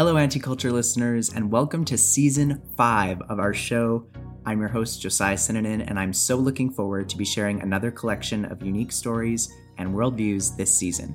Hello, 0.00 0.16
Anti-Culture 0.16 0.72
listeners, 0.72 1.28
and 1.34 1.52
welcome 1.52 1.84
to 1.84 1.98
season 1.98 2.62
five 2.74 3.20
of 3.28 3.38
our 3.38 3.52
show. 3.52 4.06
I'm 4.46 4.58
your 4.58 4.70
host, 4.70 5.02
Josiah 5.02 5.36
Sinanen, 5.36 5.84
and 5.86 5.98
I'm 5.98 6.14
so 6.14 6.36
looking 6.36 6.70
forward 6.70 7.06
to 7.10 7.18
be 7.18 7.24
sharing 7.26 7.60
another 7.60 7.90
collection 7.90 8.46
of 8.46 8.62
unique 8.62 8.92
stories 8.92 9.52
and 9.76 9.94
worldviews 9.94 10.56
this 10.56 10.74
season. 10.74 11.14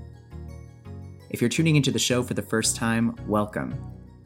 If 1.31 1.41
you're 1.41 1.49
tuning 1.49 1.77
into 1.77 1.89
the 1.89 1.97
show 1.97 2.21
for 2.21 2.35
the 2.35 2.43
first 2.43 2.75
time, 2.75 3.15
welcome. 3.27 3.73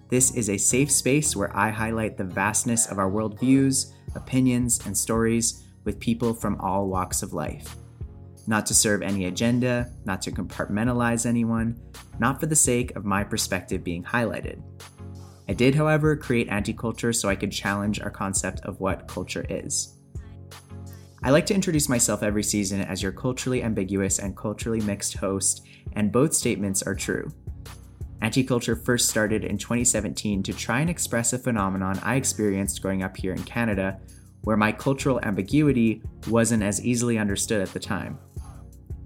This 0.10 0.36
is 0.36 0.50
a 0.50 0.58
safe 0.58 0.92
space 0.92 1.38
where 1.38 1.56
I 1.56 1.70
highlight 1.70 2.18
the 2.18 2.26
vastness 2.26 2.88
of 2.88 3.00
our 3.00 3.10
worldviews, 3.10 3.94
opinions, 4.16 4.86
and 4.86 4.98
stories 4.98 5.64
with 5.86 6.02
people 6.02 6.34
from 6.34 6.60
all 6.60 6.90
walks 6.90 7.24
of 7.24 7.32
life 7.32 7.78
not 8.50 8.66
to 8.66 8.74
serve 8.74 9.04
any 9.04 9.26
agenda, 9.26 9.88
not 10.06 10.24
to 10.24 10.32
compartmentalize 10.32 11.28
anyone, 11.28 11.80
not 12.18 12.40
for 12.40 12.48
the 12.48 12.56
sake 12.56 12.96
of 12.96 13.06
my 13.06 13.24
perspective 13.24 13.84
being 13.84 14.04
highlighted. 14.04 14.60
I 15.48 15.54
did, 15.54 15.76
however, 15.76 16.16
create 16.16 16.50
anti 16.50 16.74
culture 16.74 17.14
so 17.14 17.30
I 17.30 17.36
could 17.36 17.52
challenge 17.52 18.02
our 18.02 18.10
concept 18.10 18.62
of 18.62 18.80
what 18.80 19.08
culture 19.08 19.46
is. 19.50 20.00
I 21.22 21.30
like 21.30 21.46
to 21.48 21.54
introduce 21.54 21.90
myself 21.90 22.24
every 22.24 22.42
season 22.42 22.82
as 22.82 23.04
your 23.04 23.12
culturally 23.12 23.62
ambiguous 23.62 24.18
and 24.18 24.36
culturally 24.36 24.82
mixed 24.82 25.18
host, 25.18 25.68
and 25.94 26.12
both 26.12 26.34
statements 26.34 26.82
are 26.82 26.96
true. 26.96 27.32
Anti 28.22 28.44
culture 28.44 28.76
first 28.76 29.10
started 29.10 29.44
in 29.44 29.60
2017 29.60 30.42
to 30.42 30.54
try 30.54 30.80
and 30.80 30.90
express 30.90 31.34
a 31.34 31.38
phenomenon 31.38 32.00
I 32.02 32.16
experienced 32.16 32.82
growing 32.82 33.04
up 33.04 33.16
here 33.16 33.34
in 33.34 33.44
Canada, 33.44 34.00
where 34.42 34.58
my 34.58 34.72
cultural 34.72 35.20
ambiguity 35.22 36.02
wasn't 36.28 36.64
as 36.64 36.84
easily 36.84 37.20
understood 37.20 37.62
at 37.62 37.74
the 37.74 37.80
time 37.80 38.18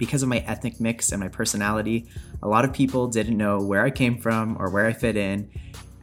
because 0.06 0.22
of 0.22 0.28
my 0.28 0.40
ethnic 0.40 0.82
mix 0.82 1.14
and 1.14 1.22
my 1.22 1.30
personality, 1.30 2.10
a 2.42 2.48
lot 2.48 2.66
of 2.66 2.74
people 2.74 3.08
didn't 3.08 3.38
know 3.38 3.62
where 3.62 3.86
I 3.86 3.90
came 3.90 4.18
from 4.18 4.58
or 4.60 4.70
where 4.70 4.86
I 4.86 4.92
fit 4.92 5.16
in. 5.16 5.50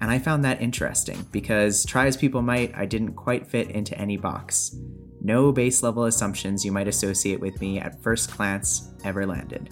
And 0.01 0.11
I 0.11 0.19
found 0.19 0.43
that 0.47 0.63
interesting 0.63 1.27
because, 1.31 1.85
try 1.85 2.07
as 2.07 2.17
people 2.17 2.41
might, 2.41 2.75
I 2.75 2.87
didn't 2.87 3.13
quite 3.13 3.47
fit 3.47 3.69
into 3.69 3.95
any 3.99 4.17
box. 4.17 4.75
No 5.21 5.53
base 5.53 5.83
level 5.83 6.05
assumptions 6.05 6.65
you 6.65 6.73
might 6.73 6.89
associate 6.89 7.41
with 7.41 7.61
me 7.61 7.79
at 7.79 8.03
first 8.03 8.35
glance 8.35 8.91
ever 9.05 9.27
landed. 9.27 9.69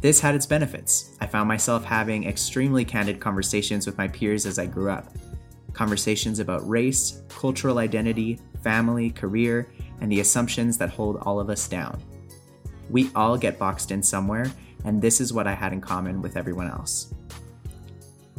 This 0.00 0.20
had 0.20 0.36
its 0.36 0.46
benefits. 0.46 1.16
I 1.20 1.26
found 1.26 1.48
myself 1.48 1.84
having 1.84 2.28
extremely 2.28 2.84
candid 2.84 3.18
conversations 3.18 3.84
with 3.84 3.98
my 3.98 4.06
peers 4.06 4.46
as 4.46 4.60
I 4.60 4.66
grew 4.66 4.90
up. 4.90 5.12
Conversations 5.72 6.38
about 6.38 6.68
race, 6.68 7.22
cultural 7.28 7.78
identity, 7.78 8.38
family, 8.62 9.10
career, 9.10 9.72
and 10.00 10.12
the 10.12 10.20
assumptions 10.20 10.78
that 10.78 10.90
hold 10.90 11.16
all 11.22 11.40
of 11.40 11.50
us 11.50 11.66
down. 11.66 12.00
We 12.92 13.10
all 13.16 13.38
get 13.38 13.58
boxed 13.58 13.90
in 13.90 14.02
somewhere, 14.02 14.52
and 14.84 15.00
this 15.00 15.18
is 15.18 15.32
what 15.32 15.46
I 15.46 15.54
had 15.54 15.72
in 15.72 15.80
common 15.80 16.20
with 16.20 16.36
everyone 16.36 16.68
else. 16.68 17.14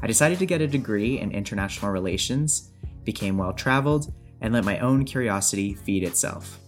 I 0.03 0.05
decided 0.05 0.37
to 0.39 0.45
get 0.45 0.61
a 0.61 0.67
degree 0.67 1.19
in 1.19 1.31
international 1.31 1.91
relations, 1.91 2.69
became 3.03 3.35
well 3.35 3.53
traveled, 3.53 4.13
and 4.41 4.53
let 4.53 4.63
my 4.63 4.77
own 4.77 5.05
curiosity 5.05 5.73
feed 5.73 6.03
itself. 6.03 6.59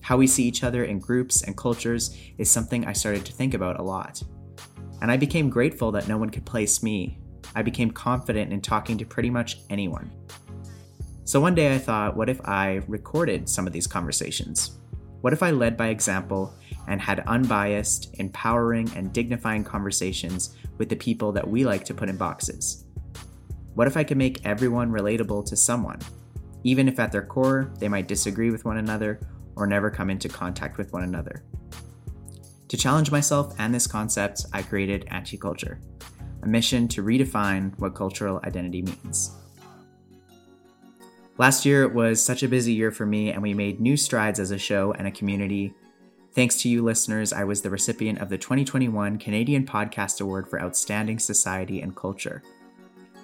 How 0.00 0.16
we 0.16 0.28
see 0.28 0.44
each 0.44 0.62
other 0.62 0.84
in 0.84 1.00
groups 1.00 1.42
and 1.42 1.56
cultures 1.56 2.16
is 2.38 2.48
something 2.48 2.86
I 2.86 2.92
started 2.92 3.24
to 3.24 3.32
think 3.32 3.54
about 3.54 3.80
a 3.80 3.82
lot. 3.82 4.22
And 5.02 5.10
I 5.10 5.16
became 5.16 5.50
grateful 5.50 5.90
that 5.90 6.06
no 6.06 6.16
one 6.16 6.30
could 6.30 6.46
place 6.46 6.84
me. 6.84 7.18
I 7.56 7.62
became 7.62 7.90
confident 7.90 8.52
in 8.52 8.60
talking 8.60 8.96
to 8.98 9.04
pretty 9.04 9.30
much 9.30 9.58
anyone. 9.70 10.08
So 11.24 11.40
one 11.40 11.56
day 11.56 11.74
I 11.74 11.78
thought, 11.78 12.16
what 12.16 12.28
if 12.28 12.40
I 12.46 12.82
recorded 12.86 13.48
some 13.48 13.66
of 13.66 13.72
these 13.72 13.88
conversations? 13.88 14.78
What 15.22 15.32
if 15.32 15.42
I 15.42 15.52
led 15.52 15.76
by 15.76 15.88
example 15.88 16.54
and 16.86 17.00
had 17.00 17.20
unbiased, 17.26 18.14
empowering, 18.18 18.90
and 18.94 19.12
dignifying 19.12 19.64
conversations 19.64 20.56
with 20.78 20.88
the 20.88 20.96
people 20.96 21.32
that 21.32 21.48
we 21.48 21.64
like 21.64 21.84
to 21.84 21.94
put 21.94 22.08
in 22.08 22.16
boxes? 22.16 22.84
What 23.74 23.86
if 23.86 23.96
I 23.96 24.04
could 24.04 24.16
make 24.16 24.44
everyone 24.44 24.90
relatable 24.90 25.46
to 25.46 25.56
someone, 25.56 25.98
even 26.62 26.88
if 26.88 26.98
at 26.98 27.12
their 27.12 27.24
core 27.24 27.72
they 27.78 27.88
might 27.88 28.08
disagree 28.08 28.50
with 28.50 28.64
one 28.64 28.78
another 28.78 29.20
or 29.56 29.66
never 29.66 29.90
come 29.90 30.10
into 30.10 30.28
contact 30.28 30.78
with 30.78 30.92
one 30.92 31.02
another? 31.02 31.44
To 32.68 32.76
challenge 32.76 33.10
myself 33.10 33.54
and 33.58 33.74
this 33.74 33.86
concept, 33.86 34.46
I 34.52 34.62
created 34.62 35.06
Anti 35.10 35.36
Culture, 35.36 35.80
a 36.42 36.46
mission 36.46 36.88
to 36.88 37.02
redefine 37.02 37.78
what 37.78 37.94
cultural 37.94 38.40
identity 38.44 38.82
means. 38.82 39.32
Last 41.36 41.66
year 41.66 41.88
was 41.88 42.24
such 42.24 42.44
a 42.44 42.48
busy 42.48 42.72
year 42.72 42.92
for 42.92 43.04
me, 43.04 43.32
and 43.32 43.42
we 43.42 43.54
made 43.54 43.80
new 43.80 43.96
strides 43.96 44.38
as 44.38 44.52
a 44.52 44.58
show 44.58 44.92
and 44.92 45.06
a 45.08 45.10
community 45.10 45.74
Thanks 46.34 46.56
to 46.62 46.68
you, 46.68 46.82
listeners, 46.82 47.32
I 47.32 47.44
was 47.44 47.62
the 47.62 47.70
recipient 47.70 48.18
of 48.18 48.28
the 48.28 48.36
2021 48.36 49.18
Canadian 49.18 49.64
Podcast 49.64 50.20
Award 50.20 50.50
for 50.50 50.60
Outstanding 50.60 51.20
Society 51.20 51.80
and 51.80 51.94
Culture. 51.94 52.42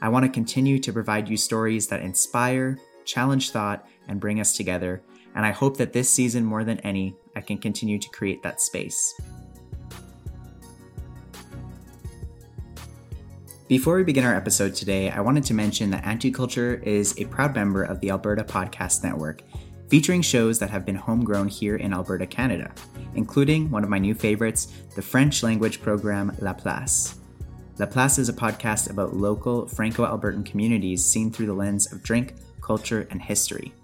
I 0.01 0.09
want 0.09 0.25
to 0.25 0.31
continue 0.31 0.79
to 0.79 0.93
provide 0.93 1.29
you 1.29 1.37
stories 1.37 1.89
that 1.89 2.03
inspire, 2.03 2.79
challenge 3.05 3.51
thought, 3.51 3.85
and 4.07 4.21
bring 4.21 4.39
us 4.39 4.57
together, 4.57 5.03
and 5.35 5.45
I 5.45 5.51
hope 5.51 5.77
that 5.79 5.93
this 5.93 6.09
season, 6.09 6.45
more 6.45 6.63
than 6.63 6.79
any, 6.81 7.17
I 7.35 7.41
can 7.41 7.59
continue 7.59 7.99
to 7.99 8.09
create 8.11 8.45
that 8.45 8.61
space. 8.61 9.21
Before 13.67 13.97
we 13.97 14.05
begin 14.05 14.25
our 14.25 14.37
episode 14.37 14.77
today, 14.77 15.11
I 15.11 15.21
wanted 15.21 15.43
to 15.47 15.55
mention 15.55 15.91
that 15.91 16.05
Anti-Culture 16.05 16.77
is 16.85 17.19
a 17.19 17.25
proud 17.25 17.57
member 17.57 17.83
of 17.83 17.99
the 17.99 18.11
Alberta 18.11 18.45
Podcast 18.45 19.03
Network 19.03 19.43
featuring 19.91 20.23
shows 20.23 20.61
that 20.61 20.71
have 20.71 20.87
been 20.87 20.95
homegrown 20.95 21.49
here 21.49 21.75
in 21.75 21.93
Alberta, 21.93 22.25
Canada, 22.25 22.73
including 23.17 23.69
one 23.73 23.83
of 23.83 23.91
my 23.91 23.99
new 23.99 24.15
favorites, 24.15 24.73
the 24.95 25.03
French 25.03 25.43
language 25.43 25.83
program 25.83 26.35
La 26.39 26.53
Place. 26.53 27.17
La 27.79 27.87
Place 27.87 28.19
is 28.19 28.29
a 28.29 28.33
podcast 28.33 28.89
about 28.89 29.17
local 29.17 29.67
Franco 29.67 30.07
Albertan 30.07 30.47
communities 30.47 31.05
seen 31.05 31.33
through 31.33 31.47
the 31.47 31.53
lens 31.53 31.93
of 31.93 32.05
drink, 32.05 32.35
culture, 32.61 33.09
and 33.11 33.21
history. 33.21 33.75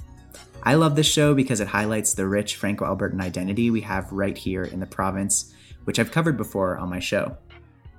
I 0.62 0.74
love 0.74 0.94
this 0.94 1.08
show 1.08 1.34
because 1.34 1.58
it 1.58 1.68
highlights 1.68 2.14
the 2.14 2.28
rich 2.28 2.54
Franco 2.54 2.84
Albertan 2.84 3.20
identity 3.20 3.70
we 3.70 3.80
have 3.80 4.12
right 4.12 4.38
here 4.38 4.62
in 4.62 4.78
the 4.78 4.86
province, 4.86 5.54
which 5.84 5.98
I've 5.98 6.12
covered 6.12 6.36
before 6.36 6.78
on 6.78 6.88
my 6.88 7.00
show. 7.00 7.36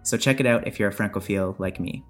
So 0.03 0.15
check 0.15 0.39
it 0.39 0.45
out 0.45 0.65
if 0.65 0.79
you're 0.79 0.89
a 0.89 0.93
Francophile 0.93 1.55
like 1.59 1.77
me. 1.77 2.05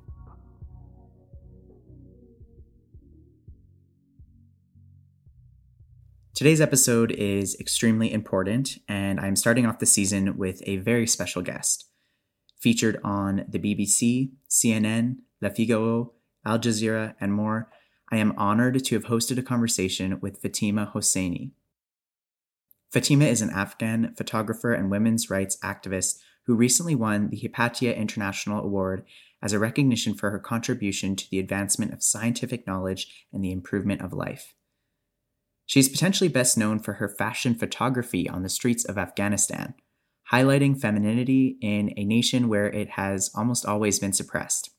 Today's 6.38 6.62
episode 6.62 7.14
is 7.14 7.60
extremely 7.60 8.14
important, 8.14 8.78
and 8.88 9.20
I'm 9.20 9.36
starting 9.36 9.66
off 9.66 9.80
the 9.80 9.88
season 9.88 10.38
with 10.38 10.62
a 10.68 10.78
very 10.78 11.08
special 11.08 11.42
guest. 11.42 11.86
Featured 12.60 13.00
on 13.04 13.46
the 13.50 13.58
BBC, 13.58 14.34
CNN, 14.48 15.16
Le 15.42 15.50
Figaro, 15.50 16.14
Al 16.46 16.60
Jazeera, 16.60 17.16
and 17.20 17.34
more, 17.34 17.72
I 18.12 18.18
am 18.18 18.38
honored 18.38 18.84
to 18.84 18.94
have 18.94 19.06
hosted 19.06 19.40
a 19.40 19.42
conversation 19.42 20.20
with 20.22 20.40
Fatimah 20.40 20.94
Hossaini. 20.94 21.54
Fatimah 22.94 23.32
is 23.32 23.42
an 23.42 23.50
Afghan 23.50 24.14
photographer 24.16 24.74
and 24.74 24.92
women's 24.92 25.32
rights 25.32 25.58
activist 25.64 26.20
who 26.46 26.54
recently 26.54 26.94
won 26.94 27.32
the 27.32 27.38
Hypatia 27.38 27.98
International 27.98 28.64
Award 28.64 29.04
as 29.42 29.54
a 29.54 29.60
recognition 29.60 30.14
for 30.14 30.30
her 30.30 30.38
contribution 30.38 31.16
to 31.16 31.28
the 31.32 31.40
advancement 31.40 31.94
of 31.94 32.04
scientific 32.04 32.68
knowledge 32.68 33.26
and 33.34 33.44
the 33.44 33.52
improvement 33.52 34.02
of 34.02 34.14
life. 34.14 34.54
She's 35.68 35.90
potentially 35.90 36.30
best 36.30 36.58
known 36.58 36.80
for 36.80 36.94
her 36.94 37.10
fashion 37.10 37.54
photography 37.54 38.28
on 38.28 38.42
the 38.42 38.50
streets 38.50 38.86
of 38.86 38.98
Afghanistan, 38.98 39.76
highlighting 40.32 40.80
femininity 40.80 41.58
in 41.62 41.94
a 41.98 42.06
nation 42.06 42.48
where 42.48 42.68
it 42.68 42.92
has 42.92 43.30
almost 43.36 43.66
always 43.66 44.00
been 44.00 44.14
suppressed. 44.14 44.70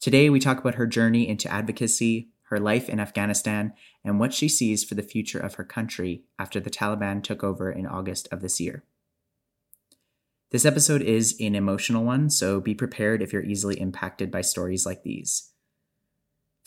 Today, 0.00 0.28
we 0.28 0.40
talk 0.40 0.58
about 0.58 0.74
her 0.74 0.88
journey 0.88 1.28
into 1.28 1.50
advocacy, 1.50 2.30
her 2.48 2.58
life 2.58 2.88
in 2.88 2.98
Afghanistan, 2.98 3.72
and 4.04 4.18
what 4.18 4.34
she 4.34 4.48
sees 4.48 4.82
for 4.82 4.96
the 4.96 5.02
future 5.02 5.38
of 5.38 5.54
her 5.54 5.64
country 5.64 6.24
after 6.36 6.58
the 6.58 6.70
Taliban 6.70 7.22
took 7.22 7.44
over 7.44 7.70
in 7.70 7.86
August 7.86 8.26
of 8.32 8.40
this 8.40 8.60
year. 8.60 8.82
This 10.50 10.64
episode 10.64 11.02
is 11.02 11.36
an 11.38 11.54
emotional 11.54 12.02
one, 12.02 12.28
so 12.28 12.60
be 12.60 12.74
prepared 12.74 13.22
if 13.22 13.32
you're 13.32 13.44
easily 13.44 13.80
impacted 13.80 14.32
by 14.32 14.40
stories 14.40 14.84
like 14.84 15.04
these. 15.04 15.49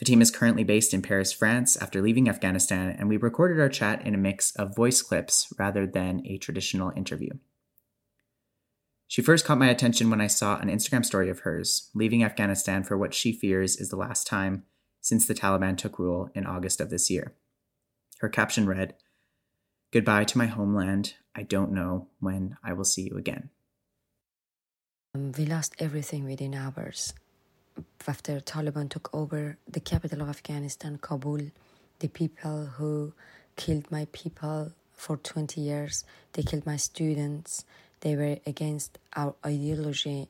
Fatimah 0.04 0.22
is 0.22 0.32
currently 0.32 0.66
based 0.66 0.94
in 0.94 1.02
Paris, 1.02 1.32
France, 1.32 1.78
after 1.78 2.02
leaving 2.02 2.28
Afghanistan, 2.28 2.94
and 3.00 3.08
we 3.08 3.16
recorded 3.16 3.58
our 3.62 3.70
chat 3.70 4.06
in 4.06 4.14
a 4.14 4.18
mix 4.18 4.54
of 4.58 4.76
voice 4.76 5.02
clips 5.02 5.54
rather 5.58 5.88
than 5.88 6.22
a 6.26 6.38
traditional 6.38 6.92
interview. 6.98 7.30
She 9.08 9.22
first 9.22 9.46
caught 9.46 9.60
my 9.60 9.70
attention 9.70 10.10
when 10.10 10.20
I 10.20 10.28
saw 10.28 10.58
an 10.58 10.68
Instagram 10.68 11.06
story 11.06 11.30
of 11.30 11.42
hers, 11.42 11.90
leaving 11.94 12.22
Afghanistan 12.22 12.84
for 12.84 12.98
what 12.98 13.14
she 13.14 13.32
fears 13.32 13.78
is 13.78 13.90
the 13.90 13.96
last 13.96 14.28
time 14.28 14.64
since 15.00 15.26
the 15.26 15.34
Taliban 15.34 15.78
took 15.78 15.98
rule 15.98 16.30
in 16.36 16.46
August 16.46 16.82
of 16.82 16.90
this 16.90 17.10
year. 17.10 17.34
Her 18.20 18.28
caption 18.28 18.68
read, 18.68 18.96
Goodbye 19.92 20.26
to 20.26 20.38
my 20.38 20.48
homeland. 20.48 21.14
I 21.34 21.44
don't 21.44 21.72
know 21.72 22.08
when 22.20 22.58
I 22.62 22.74
will 22.74 22.84
see 22.84 23.04
you 23.04 23.18
again. 23.18 23.52
Um, 25.16 25.32
we 25.38 25.46
lost 25.46 25.76
everything 25.80 26.26
within 26.26 26.56
hours 26.56 27.14
after 28.08 28.40
Taliban 28.40 28.90
took 28.90 29.10
over 29.14 29.58
the 29.68 29.80
capital 29.80 30.22
of 30.22 30.30
Afghanistan, 30.30 30.98
Kabul, 31.02 31.52
the 32.00 32.08
people 32.08 32.66
who 32.78 33.14
killed 33.56 33.90
my 33.92 34.08
people 34.12 34.74
for 34.94 35.18
20 35.18 35.62
years, 35.62 36.04
they 36.34 36.44
killed 36.44 36.66
my 36.66 36.78
students, 36.78 37.66
they 38.02 38.16
were 38.16 38.38
against 38.46 39.00
our 39.16 39.36
ideology, 39.46 40.28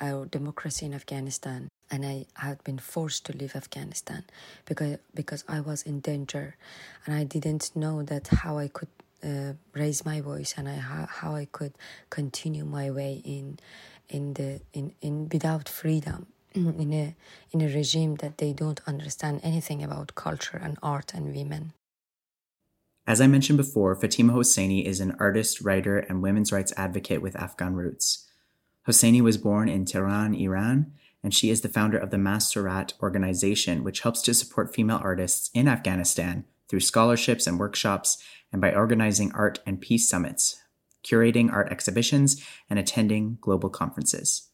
our 0.00 0.26
democracy 0.26 0.86
in 0.86 0.94
Afghanistan. 0.94 1.68
and 1.90 2.04
I 2.04 2.26
had 2.34 2.62
been 2.64 2.78
forced 2.78 3.26
to 3.26 3.36
leave 3.36 3.54
Afghanistan 3.54 4.24
because 4.64 4.98
because 5.14 5.44
I 5.48 5.60
was 5.60 5.82
in 5.82 6.00
danger, 6.00 6.56
and 7.04 7.14
I 7.14 7.24
didn't 7.24 7.70
know 7.76 8.02
that 8.02 8.28
how 8.28 8.58
I 8.58 8.68
could 8.68 8.88
uh, 9.22 9.52
raise 9.72 10.04
my 10.04 10.20
voice 10.20 10.54
and 10.56 10.68
I, 10.68 10.74
how, 10.74 11.06
how 11.06 11.34
I 11.34 11.46
could 11.50 11.72
continue 12.10 12.64
my 12.64 12.90
way 12.90 13.22
in 13.24 13.58
in 14.08 14.34
the 14.34 14.60
in, 14.72 14.92
in 15.00 15.28
without 15.32 15.68
freedom 15.68 16.26
in 16.82 16.92
a 16.92 17.16
in 17.50 17.60
a 17.60 17.74
regime 17.74 18.16
that 18.16 18.38
they 18.38 18.52
don't 18.52 18.80
understand 18.86 19.40
anything 19.42 19.82
about 19.82 20.14
culture 20.14 20.60
and 20.62 20.78
art 20.82 21.12
and 21.12 21.34
women. 21.34 21.72
As 23.06 23.20
I 23.20 23.26
mentioned 23.26 23.58
before, 23.58 23.94
Fatimah 23.96 24.32
Hossaini 24.32 24.84
is 24.84 25.00
an 25.00 25.16
artist, 25.18 25.60
writer, 25.60 25.98
and 25.98 26.22
women's 26.22 26.52
rights 26.52 26.72
advocate 26.76 27.20
with 27.20 27.36
Afghan 27.36 27.74
roots. 27.74 28.26
Hossaini 28.86 29.20
was 29.20 29.36
born 29.36 29.68
in 29.68 29.84
Tehran, 29.84 30.34
Iran, 30.34 30.92
and 31.22 31.34
she 31.34 31.50
is 31.50 31.60
the 31.60 31.68
founder 31.68 31.98
of 31.98 32.10
the 32.10 32.16
Masturat 32.16 32.92
organization, 33.02 33.82
which 33.82 34.00
helps 34.00 34.22
to 34.22 34.32
support 34.32 34.74
female 34.74 35.00
artists 35.02 35.50
in 35.54 35.68
Afghanistan 35.68 36.44
through 36.68 36.80
scholarships 36.80 37.46
and 37.46 37.58
workshops 37.58 38.22
and 38.52 38.60
by 38.60 38.72
organizing 38.72 39.32
art 39.32 39.58
and 39.66 39.80
peace 39.80 40.08
summits, 40.08 40.62
curating 41.02 41.52
art 41.52 41.70
exhibitions, 41.70 42.42
and 42.70 42.78
attending 42.78 43.38
global 43.40 43.68
conferences. 43.68 44.50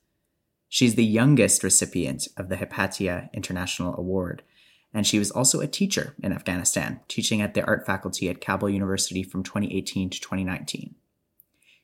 She's 0.72 0.94
the 0.94 1.05
youngest 1.05 1.64
recipient 1.64 2.28
of 2.37 2.49
the 2.49 2.56
Hypatia 2.56 3.28
International 3.34 3.93
Award, 3.99 4.44
and 4.94 5.05
she 5.05 5.19
was 5.19 5.32
also 5.32 5.61
a 5.61 5.67
teacher 5.67 6.14
in 6.22 6.32
Afghanistan, 6.32 7.00
teaching 7.08 7.43
at 7.43 7.55
the 7.55 7.64
art 7.64 7.84
faculty 7.84 8.28
at 8.28 8.40
Kabul 8.40 8.70
University 8.70 9.25
from 9.25 9.43
2018 9.43 10.11
to 10.11 10.20
2019. 10.20 10.94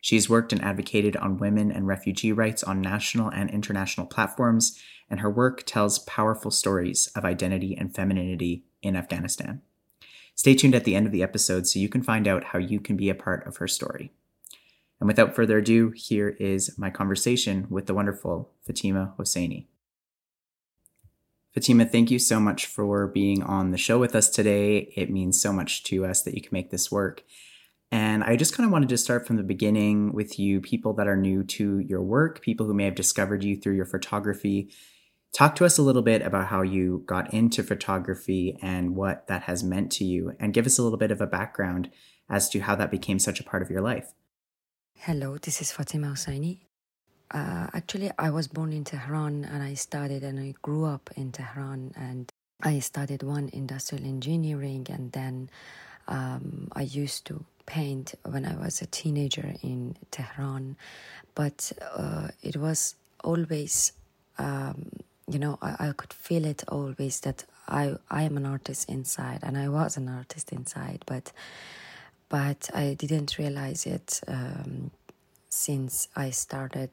She's 0.00 0.30
worked 0.30 0.52
and 0.52 0.62
advocated 0.62 1.16
on 1.16 1.38
women 1.38 1.72
and 1.72 1.88
refugee 1.88 2.30
rights 2.30 2.62
on 2.62 2.80
national 2.80 3.28
and 3.28 3.50
international 3.50 4.06
platforms, 4.06 4.80
and 5.10 5.18
her 5.18 5.30
work 5.30 5.64
tells 5.66 5.98
powerful 5.98 6.52
stories 6.52 7.10
of 7.16 7.24
identity 7.24 7.76
and 7.76 7.92
femininity 7.92 8.66
in 8.82 8.94
Afghanistan. 8.94 9.62
Stay 10.36 10.54
tuned 10.54 10.76
at 10.76 10.84
the 10.84 10.94
end 10.94 11.06
of 11.06 11.12
the 11.12 11.24
episode 11.24 11.66
so 11.66 11.80
you 11.80 11.88
can 11.88 12.02
find 12.02 12.28
out 12.28 12.44
how 12.44 12.60
you 12.60 12.78
can 12.78 12.96
be 12.96 13.10
a 13.10 13.16
part 13.16 13.44
of 13.48 13.56
her 13.56 13.66
story. 13.66 14.12
And 14.98 15.06
without 15.06 15.34
further 15.34 15.58
ado, 15.58 15.92
here 15.94 16.30
is 16.40 16.76
my 16.78 16.90
conversation 16.90 17.66
with 17.68 17.86
the 17.86 17.94
wonderful 17.94 18.52
Fatimah 18.68 19.16
Hossaini. 19.16 19.66
Fatimah, 21.54 21.90
thank 21.90 22.10
you 22.10 22.18
so 22.18 22.38
much 22.38 22.66
for 22.66 23.06
being 23.06 23.42
on 23.42 23.70
the 23.70 23.78
show 23.78 23.98
with 23.98 24.14
us 24.14 24.28
today. 24.28 24.92
It 24.96 25.10
means 25.10 25.40
so 25.40 25.52
much 25.52 25.84
to 25.84 26.04
us 26.04 26.22
that 26.22 26.34
you 26.34 26.42
can 26.42 26.50
make 26.52 26.70
this 26.70 26.90
work. 26.90 27.24
And 27.90 28.24
I 28.24 28.36
just 28.36 28.54
kind 28.54 28.66
of 28.66 28.72
wanted 28.72 28.88
to 28.88 28.98
start 28.98 29.26
from 29.26 29.36
the 29.36 29.42
beginning 29.42 30.12
with 30.12 30.38
you, 30.38 30.60
people 30.60 30.92
that 30.94 31.06
are 31.06 31.16
new 31.16 31.44
to 31.44 31.78
your 31.78 32.02
work, 32.02 32.42
people 32.42 32.66
who 32.66 32.74
may 32.74 32.84
have 32.84 32.94
discovered 32.94 33.44
you 33.44 33.56
through 33.56 33.76
your 33.76 33.86
photography. 33.86 34.70
Talk 35.32 35.54
to 35.56 35.64
us 35.64 35.78
a 35.78 35.82
little 35.82 36.02
bit 36.02 36.22
about 36.22 36.46
how 36.46 36.62
you 36.62 37.04
got 37.06 37.32
into 37.32 37.62
photography 37.62 38.58
and 38.60 38.96
what 38.96 39.26
that 39.28 39.42
has 39.42 39.62
meant 39.62 39.92
to 39.92 40.04
you, 40.04 40.34
and 40.40 40.54
give 40.54 40.66
us 40.66 40.78
a 40.78 40.82
little 40.82 40.98
bit 40.98 41.10
of 41.10 41.20
a 41.20 41.26
background 41.26 41.90
as 42.28 42.48
to 42.50 42.60
how 42.60 42.74
that 42.74 42.90
became 42.90 43.18
such 43.18 43.40
a 43.40 43.44
part 43.44 43.62
of 43.62 43.70
your 43.70 43.82
life. 43.82 44.12
Hello, 44.98 45.38
this 45.38 45.60
is 45.60 45.70
Fatimah 45.70 46.12
Hossaini. 46.12 46.58
Uh, 47.30 47.68
actually, 47.72 48.10
I 48.18 48.30
was 48.30 48.48
born 48.48 48.72
in 48.72 48.82
Tehran 48.82 49.44
and 49.44 49.62
I 49.62 49.74
studied 49.74 50.24
and 50.24 50.40
I 50.40 50.54
grew 50.62 50.84
up 50.84 51.10
in 51.16 51.30
Tehran 51.30 51.92
and 51.94 52.28
I 52.62 52.80
studied 52.80 53.22
one 53.22 53.48
industrial 53.52 54.04
engineering 54.04 54.86
and 54.90 55.12
then 55.12 55.48
um, 56.08 56.68
I 56.72 56.82
used 56.82 57.24
to 57.26 57.44
paint 57.66 58.16
when 58.24 58.44
I 58.44 58.56
was 58.56 58.82
a 58.82 58.86
teenager 58.86 59.54
in 59.62 59.96
Tehran, 60.10 60.76
but 61.36 61.70
uh, 61.94 62.28
it 62.42 62.56
was 62.56 62.96
always, 63.22 63.92
um, 64.38 64.90
you 65.28 65.38
know, 65.38 65.56
I, 65.62 65.88
I 65.88 65.92
could 65.92 66.12
feel 66.12 66.44
it 66.44 66.64
always 66.66 67.20
that 67.20 67.44
I 67.68 67.94
I 68.10 68.22
am 68.22 68.36
an 68.36 68.46
artist 68.46 68.88
inside 68.88 69.40
and 69.44 69.56
I 69.56 69.68
was 69.68 69.96
an 69.96 70.08
artist 70.08 70.52
inside, 70.52 71.04
but 71.06 71.32
but 72.28 72.70
I 72.74 72.94
didn't 72.94 73.38
realize 73.38 73.86
it 73.86 74.20
um, 74.28 74.90
since 75.48 76.08
I 76.16 76.30
started 76.30 76.90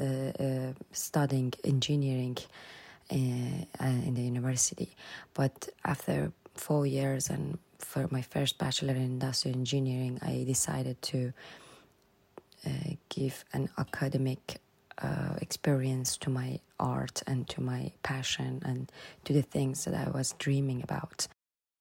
uh, 0.00 0.04
uh, 0.04 0.72
studying 0.92 1.52
engineering 1.64 2.36
uh, 3.10 3.14
in 3.14 4.14
the 4.14 4.22
university. 4.22 4.94
But 5.34 5.68
after 5.84 6.32
four 6.54 6.86
years 6.86 7.30
and 7.30 7.58
for 7.78 8.08
my 8.10 8.22
first 8.22 8.58
bachelor 8.58 8.94
in 8.94 9.02
industrial 9.02 9.56
engineering, 9.56 10.18
I 10.22 10.44
decided 10.46 11.00
to 11.02 11.32
uh, 12.66 12.70
give 13.08 13.44
an 13.52 13.68
academic 13.78 14.60
uh, 14.98 15.34
experience 15.40 16.16
to 16.18 16.30
my 16.30 16.60
art 16.78 17.22
and 17.26 17.48
to 17.48 17.60
my 17.60 17.92
passion 18.02 18.62
and 18.64 18.90
to 19.24 19.32
the 19.32 19.42
things 19.42 19.84
that 19.84 19.94
I 19.94 20.10
was 20.10 20.34
dreaming 20.38 20.82
about. 20.82 21.26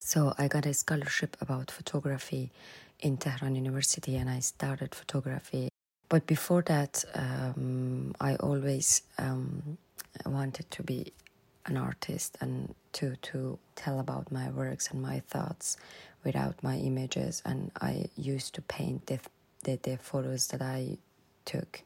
So 0.06 0.34
I 0.38 0.48
got 0.48 0.66
a 0.66 0.74
scholarship 0.74 1.38
about 1.40 1.72
photography 1.72 2.52
in 3.00 3.18
Tehran 3.18 3.56
University 3.56 4.16
and 4.18 4.30
I 4.30 4.40
started 4.40 4.94
photography 4.94 5.70
but 6.14 6.28
before 6.28 6.62
that, 6.68 7.04
um, 7.16 8.14
I 8.22 8.36
always 8.36 9.02
um, 9.18 9.80
wanted 10.28 10.70
to 10.70 10.84
be 10.84 11.12
an 11.66 11.76
artist 11.76 12.38
and 12.40 12.76
to 12.92 13.16
to 13.30 13.58
tell 13.76 14.00
about 14.00 14.32
my 14.32 14.52
works 14.52 14.92
and 14.92 15.02
my 15.02 15.22
thoughts 15.22 15.76
without 16.24 16.62
my 16.62 16.78
images. 16.78 17.42
And 17.46 17.72
I 17.82 18.10
used 18.16 18.54
to 18.54 18.62
paint 18.62 19.08
the 19.08 19.20
the, 19.64 19.80
the 19.82 19.98
photos 19.98 20.46
that 20.50 20.62
I 20.62 21.00
took. 21.46 21.82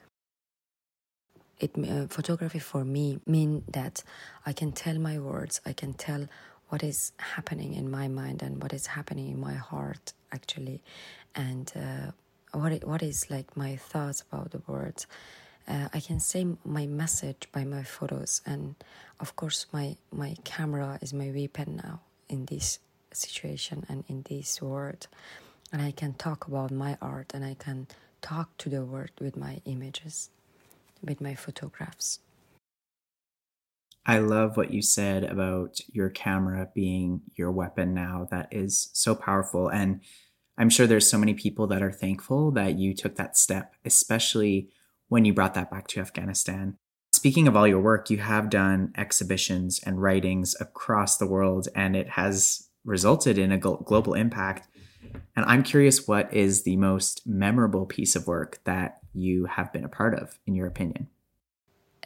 It 1.62 1.72
uh, 1.78 2.08
photography 2.08 2.60
for 2.60 2.84
me 2.84 3.22
mean 3.26 3.64
that 3.72 4.04
I 4.46 4.52
can 4.52 4.74
tell 4.74 5.00
my 5.00 5.20
words. 5.20 5.62
I 5.66 5.72
can 5.72 5.94
tell 5.94 6.28
what 6.70 6.84
is 6.84 7.12
happening 7.36 7.74
in 7.74 7.90
my 7.90 8.08
mind 8.08 8.42
and 8.42 8.62
what 8.62 8.74
is 8.74 8.88
happening 8.88 9.30
in 9.30 9.40
my 9.40 9.56
heart 9.56 10.14
actually, 10.32 10.82
and. 11.36 11.72
Uh, 11.76 12.12
what 12.54 12.84
what 12.86 13.04
is 13.04 13.30
like 13.30 13.56
my 13.58 13.76
thoughts 13.76 14.24
about 14.32 14.52
the 14.52 14.62
world 14.68 15.06
Uh, 15.68 15.90
I 15.94 16.00
can 16.00 16.20
say 16.20 16.46
my 16.64 16.88
message 16.88 17.50
by 17.52 17.66
my 17.66 17.84
photos, 17.84 18.42
and 18.46 18.76
of 19.20 19.36
course, 19.36 19.68
my 19.74 19.98
my 20.12 20.36
camera 20.46 20.98
is 21.02 21.14
my 21.14 21.30
weapon 21.30 21.82
now 21.84 22.00
in 22.30 22.46
this 22.46 22.80
situation 23.12 23.84
and 23.90 24.06
in 24.08 24.24
this 24.24 24.62
world, 24.62 25.08
and 25.72 25.82
I 25.82 25.92
can 25.92 26.14
talk 26.14 26.48
about 26.48 26.72
my 26.72 26.98
art, 27.02 27.34
and 27.36 27.44
I 27.44 27.56
can 27.56 27.88
talk 28.22 28.56
to 28.60 28.70
the 28.70 28.84
world 28.86 29.12
with 29.20 29.36
my 29.36 29.60
images, 29.66 30.30
with 31.04 31.20
my 31.20 31.36
photographs. 31.36 32.20
I 34.08 34.20
love 34.20 34.56
what 34.56 34.72
you 34.72 34.82
said 34.82 35.26
about 35.26 35.82
your 35.92 36.10
camera 36.10 36.70
being 36.74 37.22
your 37.36 37.52
weapon 37.52 37.94
now. 37.94 38.28
That 38.32 38.48
is 38.52 38.90
so 38.94 39.14
powerful. 39.14 39.68
And 39.68 40.00
I'm 40.58 40.70
sure 40.70 40.88
there's 40.88 41.10
so 41.10 41.18
many 41.18 41.34
people 41.34 41.68
that 41.68 41.84
are 41.84 41.92
thankful 41.92 42.52
that 42.52 42.80
you 42.80 42.96
took 42.96 43.18
that 43.18 43.38
step, 43.38 43.76
especially 43.84 44.70
when 45.10 45.26
you 45.26 45.34
brought 45.34 45.56
that 45.56 45.70
back 45.70 45.88
to 45.90 46.00
Afghanistan. 46.00 46.78
Speaking 47.12 47.50
of 47.50 47.58
all 47.58 47.68
your 47.68 47.82
work, 47.82 48.10
you 48.10 48.20
have 48.20 48.50
done 48.50 48.94
exhibitions 48.98 49.82
and 49.86 50.02
writings 50.02 50.56
across 50.60 51.18
the 51.18 51.28
world, 51.28 51.68
and 51.76 51.96
it 51.96 52.10
has 52.12 52.70
resulted 52.86 53.38
in 53.38 53.52
a 53.52 53.58
global 53.58 54.14
impact. 54.14 54.70
And 55.36 55.46
I'm 55.46 55.64
curious 55.64 56.08
what 56.08 56.34
is 56.34 56.64
the 56.64 56.78
most 56.78 57.28
memorable 57.28 57.86
piece 57.86 58.16
of 58.16 58.28
work 58.28 58.60
that 58.64 59.00
you 59.14 59.46
have 59.46 59.74
been 59.74 59.84
a 59.84 59.90
part 59.90 60.18
of, 60.18 60.40
in 60.46 60.56
your 60.56 60.68
opinion? 60.68 61.10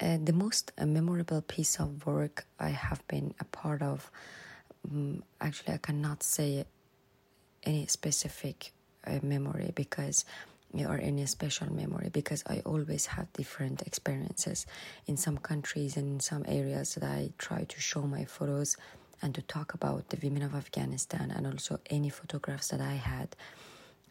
Uh, 0.02 0.18
the 0.24 0.34
most 0.34 0.72
uh, 0.80 0.86
memorable 0.86 1.42
piece 1.42 1.80
of 1.80 2.06
work 2.08 2.46
I 2.60 2.70
have 2.70 3.08
been 3.08 3.36
a 3.40 3.46
part 3.46 3.84
of, 3.84 4.10
um, 4.90 5.24
actually, 5.40 5.76
I 5.76 5.78
cannot 5.78 6.24
say 6.24 6.66
any 7.64 7.86
specific 7.86 8.72
uh, 9.06 9.20
memory 9.22 9.72
because 9.76 10.26
or 10.88 10.98
any 10.98 11.26
special 11.26 11.72
memory 11.72 12.10
because 12.12 12.44
I 12.48 12.62
always 12.66 13.06
have 13.08 13.32
different 13.34 13.82
experiences. 13.82 14.66
In 15.06 15.18
some 15.18 15.38
countries 15.38 15.98
and 15.98 16.14
in 16.14 16.20
some 16.22 16.46
areas 16.48 16.96
that 16.96 17.04
I 17.04 17.32
try 17.38 17.66
to 17.66 17.80
show 17.82 18.04
my 18.04 18.24
photos 18.26 18.78
and 19.22 19.36
to 19.36 19.42
talk 19.42 19.74
about 19.74 20.10
the 20.10 20.18
women 20.24 20.42
of 20.42 20.56
Afghanistan 20.56 21.30
and 21.30 21.46
also 21.46 21.80
any 21.90 22.10
photographs 22.10 22.70
that 22.70 22.82
I 22.82 22.94
had 22.94 23.36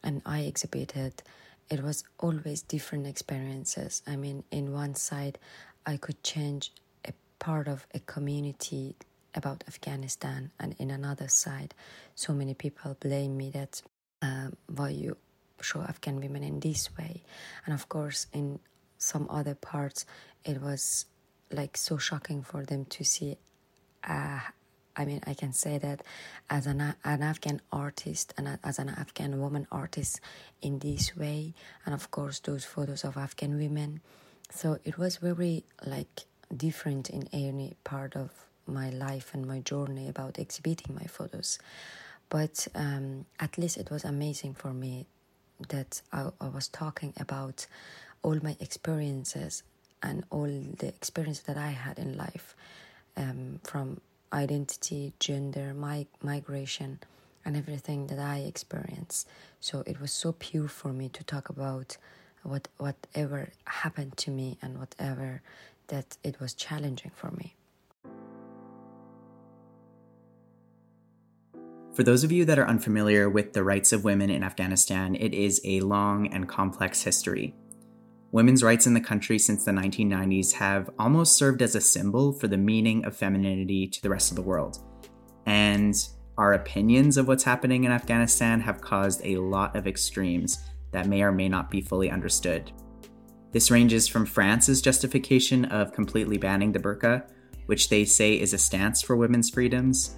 and 0.04 0.23
I 0.26 0.40
exhibited 0.40 1.23
it 1.70 1.82
was 1.82 2.02
always 2.18 2.62
different 2.62 3.06
experiences. 3.06 4.02
I 4.06 4.16
mean 4.16 4.44
in 4.50 4.73
one 4.73 4.94
side 4.97 5.38
I 5.87 5.96
could 5.96 6.22
change 6.22 6.72
a 7.06 7.12
part 7.38 7.68
of 7.68 7.87
a 7.94 8.00
community 8.00 8.96
about 9.34 9.64
Afghanistan, 9.68 10.50
and 10.58 10.75
in 10.78 10.90
another 10.90 11.28
side, 11.28 11.75
so 12.14 12.32
many 12.32 12.54
people 12.54 12.96
blame 13.00 13.37
me 13.37 13.50
that 13.50 13.82
um, 14.22 14.56
why 14.66 14.90
you 14.90 15.16
show 15.62 15.80
Afghan 15.82 16.20
women 16.20 16.42
in 16.42 16.60
this 16.60 16.88
way, 16.96 17.22
and 17.64 17.75
of 17.75 17.88
course, 17.88 18.26
in 18.32 18.58
some 18.99 19.26
other 19.30 19.54
parts, 19.54 20.04
it 20.44 20.60
was 20.60 21.06
like 21.50 21.76
so 21.76 21.96
shocking 21.99 22.42
for 22.42 22.64
them 22.64 22.84
to 22.87 23.04
see. 23.04 23.37
Uh, 24.04 24.40
I 24.96 25.04
mean, 25.04 25.20
I 25.26 25.34
can 25.34 25.52
say 25.52 25.78
that 25.78 26.02
as 26.50 26.66
an, 26.66 26.80
an 27.04 27.22
Afghan 27.22 27.60
artist 27.72 28.34
and 28.37 28.58
as 28.62 28.78
an 28.78 28.88
Afghan 28.88 29.40
woman 29.40 29.66
artist 29.70 30.20
in 30.60 30.78
this 30.80 31.16
way, 31.16 31.54
and 31.87 31.94
of 31.94 32.10
course, 32.10 32.40
those 32.40 32.64
photos 32.64 33.04
of 33.04 33.16
Afghan 33.16 33.56
women. 33.56 34.00
So 34.50 34.78
it 34.85 34.99
was 34.99 35.16
very 35.16 35.64
like 35.87 36.25
different 36.54 37.11
in 37.11 37.28
any 37.33 37.75
part 37.85 38.16
of 38.16 38.30
my 38.66 38.90
life 38.90 39.30
and 39.33 39.47
my 39.47 39.61
journey 39.61 40.09
about 40.09 40.38
exhibiting 40.38 40.95
my 40.95 41.07
photos. 41.07 41.59
But 42.28 42.69
um, 42.75 43.26
at 43.38 43.59
least 43.59 43.76
it 43.76 43.90
was 43.90 44.04
amazing 44.04 44.54
for 44.54 44.73
me 44.73 45.07
that 45.69 46.02
I, 46.12 46.28
I 46.40 46.49
was 46.49 46.69
talking 46.69 47.12
about 47.19 47.66
all 48.23 48.38
my 48.42 48.57
experiences 48.61 49.62
and 50.02 50.25
all 50.30 50.47
the 50.47 50.88
experience 50.88 51.40
that 51.40 51.57
I 51.57 51.69
had 51.71 51.99
in 51.99 52.16
life 52.16 52.54
um, 53.16 53.61
from 53.64 54.00
identity, 54.33 55.12
gender, 55.19 55.75
my 55.75 56.07
migration, 56.23 57.00
and 57.45 57.57
everything 57.57 58.07
that 58.09 58.19
I 58.19 58.38
experienced. 58.38 59.28
So 59.61 59.83
it 59.87 60.00
was 60.00 60.12
so 60.12 60.33
pure 60.33 60.69
for 60.69 60.92
me 60.92 61.09
to 61.11 61.25
talk 61.25 61.49
about 61.49 61.97
what 62.42 62.68
whatever 62.78 63.50
happened 63.64 64.16
to 64.18 64.30
me 64.30 64.59
and 64.62 64.78
whatever 64.78 65.42
that 65.88 66.16
it 66.23 66.40
was 66.40 66.54
challenging 66.54 67.11
for 67.14 67.30
me. 67.32 67.54
For 71.92 72.04
those 72.04 72.25
of 72.25 72.32
you 72.32 72.44
that 72.44 72.59
are 72.59 72.66
unfamiliar 72.66 73.28
with 73.28 73.52
the 73.52 73.64
rights 73.64 73.92
of 73.92 74.04
women 74.04 74.30
in 74.30 74.44
Afghanistan, 74.44 75.16
it 75.16 75.35
is 75.35 75.61
a 75.64 75.80
long 75.80 76.28
and 76.28 76.49
complex 76.49 77.02
history. 77.02 77.54
Women's 78.32 78.62
rights 78.62 78.87
in 78.87 78.94
the 78.94 79.00
country 79.00 79.40
since 79.40 79.64
the 79.64 79.73
1990s 79.73 80.52
have 80.52 80.88
almost 81.00 81.37
served 81.37 81.62
as 81.62 81.75
a 81.75 81.80
symbol 81.80 82.32
for 82.32 82.47
the 82.47 82.56
meaning 82.56 83.04
of 83.04 83.16
femininity 83.16 83.88
to 83.88 84.00
the 84.02 84.09
rest 84.09 84.30
of 84.30 84.37
the 84.37 84.42
world. 84.42 84.78
And 85.47 85.97
our 86.38 86.52
opinions 86.52 87.16
of 87.16 87.26
what's 87.26 87.42
happening 87.42 87.82
in 87.85 87.90
Afghanistan 87.90 88.61
have 88.61 88.80
caused 88.80 89.20
a 89.25 89.37
lot 89.37 89.75
of 89.75 89.88
extremes 89.88 90.69
that 90.92 91.06
may 91.06 91.23
or 91.23 91.32
may 91.32 91.49
not 91.49 91.70
be 91.70 91.80
fully 91.80 92.11
understood. 92.11 92.73
This 93.52 93.70
ranges 93.70 94.06
from 94.06 94.26
France's 94.26 94.80
justification 94.80 95.64
of 95.66 95.92
completely 95.92 96.38
banning 96.38 96.73
the 96.73 96.78
burqa, 96.78 97.28
which 97.66 97.88
they 97.88 98.04
say 98.04 98.35
is 98.35 98.52
a 98.52 98.59
stance 98.59 99.02
for 99.02 99.16
women's 99.16 99.50
freedoms, 99.50 100.16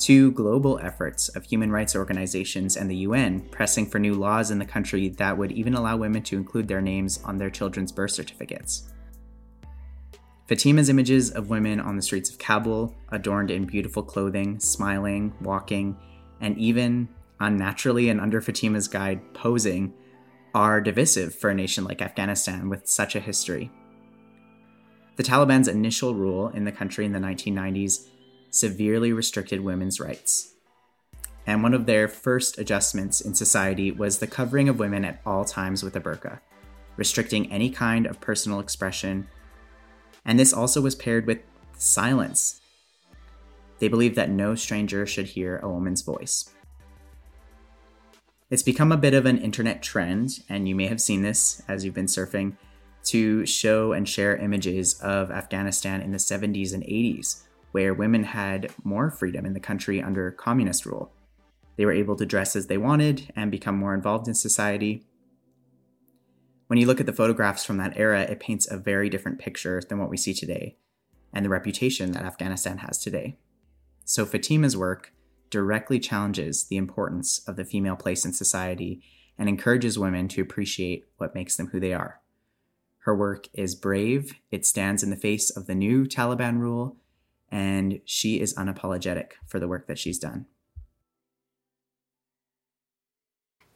to 0.00 0.32
global 0.32 0.78
efforts 0.82 1.28
of 1.30 1.44
human 1.44 1.70
rights 1.70 1.94
organizations 1.94 2.76
and 2.76 2.90
the 2.90 2.96
UN 2.96 3.40
pressing 3.50 3.86
for 3.86 3.98
new 3.98 4.14
laws 4.14 4.50
in 4.50 4.58
the 4.58 4.64
country 4.64 5.10
that 5.10 5.36
would 5.36 5.52
even 5.52 5.74
allow 5.74 5.96
women 5.96 6.22
to 6.22 6.36
include 6.36 6.68
their 6.68 6.80
names 6.80 7.22
on 7.24 7.36
their 7.36 7.50
children's 7.50 7.92
birth 7.92 8.12
certificates. 8.12 8.90
Fatimah's 10.48 10.88
images 10.88 11.30
of 11.30 11.50
women 11.50 11.78
on 11.78 11.96
the 11.96 12.02
streets 12.02 12.30
of 12.30 12.38
Kabul, 12.38 12.94
adorned 13.10 13.50
in 13.50 13.66
beautiful 13.66 14.02
clothing, 14.02 14.58
smiling, 14.58 15.32
walking, 15.42 15.96
and 16.40 16.58
even 16.58 17.08
unnaturally 17.40 18.08
and 18.08 18.20
under 18.20 18.40
Fatimah's 18.40 18.88
guide 18.88 19.34
posing, 19.34 19.94
are 20.54 20.80
divisive 20.80 21.34
for 21.34 21.50
a 21.50 21.54
nation 21.54 21.84
like 21.84 22.02
Afghanistan 22.02 22.68
with 22.68 22.88
such 22.88 23.14
a 23.14 23.20
history. 23.20 23.70
The 25.16 25.22
Taliban's 25.22 25.68
initial 25.68 26.14
rule 26.14 26.48
in 26.48 26.64
the 26.64 26.72
country 26.72 27.04
in 27.04 27.12
the 27.12 27.18
1990s 27.18 28.08
severely 28.50 29.12
restricted 29.12 29.60
women's 29.60 30.00
rights. 30.00 30.54
And 31.46 31.62
one 31.62 31.74
of 31.74 31.86
their 31.86 32.08
first 32.08 32.58
adjustments 32.58 33.20
in 33.20 33.34
society 33.34 33.90
was 33.90 34.18
the 34.18 34.26
covering 34.26 34.68
of 34.68 34.78
women 34.78 35.04
at 35.04 35.20
all 35.24 35.44
times 35.44 35.82
with 35.82 35.96
a 35.96 36.00
burqa, 36.00 36.40
restricting 36.96 37.50
any 37.50 37.70
kind 37.70 38.06
of 38.06 38.20
personal 38.20 38.60
expression. 38.60 39.28
And 40.24 40.38
this 40.38 40.52
also 40.52 40.80
was 40.80 40.94
paired 40.94 41.26
with 41.26 41.40
silence. 41.76 42.60
They 43.78 43.88
believed 43.88 44.16
that 44.16 44.30
no 44.30 44.54
stranger 44.54 45.06
should 45.06 45.26
hear 45.26 45.58
a 45.58 45.68
woman's 45.68 46.02
voice. 46.02 46.50
It's 48.50 48.64
become 48.64 48.90
a 48.90 48.96
bit 48.96 49.14
of 49.14 49.26
an 49.26 49.38
internet 49.38 49.80
trend, 49.80 50.40
and 50.48 50.68
you 50.68 50.74
may 50.74 50.88
have 50.88 51.00
seen 51.00 51.22
this 51.22 51.62
as 51.68 51.84
you've 51.84 51.94
been 51.94 52.06
surfing, 52.06 52.56
to 53.04 53.46
show 53.46 53.92
and 53.92 54.08
share 54.08 54.36
images 54.36 55.00
of 55.00 55.30
Afghanistan 55.30 56.00
in 56.00 56.10
the 56.10 56.18
70s 56.18 56.74
and 56.74 56.82
80s, 56.82 57.44
where 57.70 57.94
women 57.94 58.24
had 58.24 58.72
more 58.82 59.08
freedom 59.08 59.46
in 59.46 59.54
the 59.54 59.60
country 59.60 60.02
under 60.02 60.32
communist 60.32 60.84
rule. 60.84 61.12
They 61.76 61.86
were 61.86 61.92
able 61.92 62.16
to 62.16 62.26
dress 62.26 62.56
as 62.56 62.66
they 62.66 62.76
wanted 62.76 63.32
and 63.36 63.52
become 63.52 63.78
more 63.78 63.94
involved 63.94 64.26
in 64.26 64.34
society. 64.34 65.06
When 66.66 66.78
you 66.78 66.86
look 66.86 66.98
at 66.98 67.06
the 67.06 67.12
photographs 67.12 67.64
from 67.64 67.76
that 67.76 67.96
era, 67.96 68.22
it 68.22 68.40
paints 68.40 68.68
a 68.68 68.76
very 68.76 69.08
different 69.08 69.38
picture 69.38 69.80
than 69.88 70.00
what 70.00 70.10
we 70.10 70.16
see 70.16 70.34
today 70.34 70.76
and 71.32 71.44
the 71.44 71.50
reputation 71.50 72.10
that 72.12 72.24
Afghanistan 72.24 72.78
has 72.78 72.98
today. 72.98 73.38
So 74.04 74.26
Fatimah's 74.26 74.76
work 74.76 75.12
directly 75.50 75.98
challenges 75.98 76.64
the 76.64 76.76
importance 76.76 77.40
of 77.46 77.56
the 77.56 77.64
female 77.64 77.96
place 77.96 78.24
in 78.24 78.32
society 78.32 79.02
and 79.38 79.48
encourages 79.48 79.98
women 79.98 80.28
to 80.28 80.42
appreciate 80.42 81.06
what 81.16 81.34
makes 81.34 81.56
them 81.56 81.68
who 81.68 81.80
they 81.80 81.92
are. 81.92 82.20
Her 83.00 83.14
work 83.16 83.48
is 83.54 83.74
brave, 83.74 84.34
it 84.50 84.66
stands 84.66 85.02
in 85.02 85.10
the 85.10 85.16
face 85.16 85.50
of 85.50 85.66
the 85.66 85.74
new 85.74 86.04
Taliban 86.04 86.58
rule, 86.58 86.96
and 87.50 88.00
she 88.04 88.40
is 88.40 88.54
unapologetic 88.54 89.32
for 89.46 89.58
the 89.58 89.66
work 89.66 89.86
that 89.86 89.98
she's 89.98 90.18
done. 90.18 90.46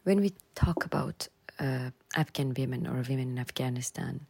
When 0.04 0.20
we 0.20 0.34
talk 0.54 0.84
about 0.84 1.28
uh, 1.58 1.90
Afghan 2.14 2.52
women 2.56 2.86
or 2.86 2.96
women 2.96 3.30
in 3.30 3.38
Afghanistan, 3.38 4.26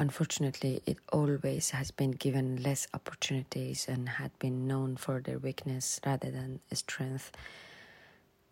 unfortunately, 0.00 0.82
it 0.86 0.96
always 1.12 1.70
has 1.70 1.90
been 1.90 2.12
given 2.12 2.62
less 2.62 2.88
opportunities 2.94 3.86
and 3.86 4.08
had 4.08 4.36
been 4.38 4.66
known 4.66 4.96
for 4.96 5.20
their 5.20 5.38
weakness 5.38 6.00
rather 6.04 6.30
than 6.30 6.58
strength 6.72 7.30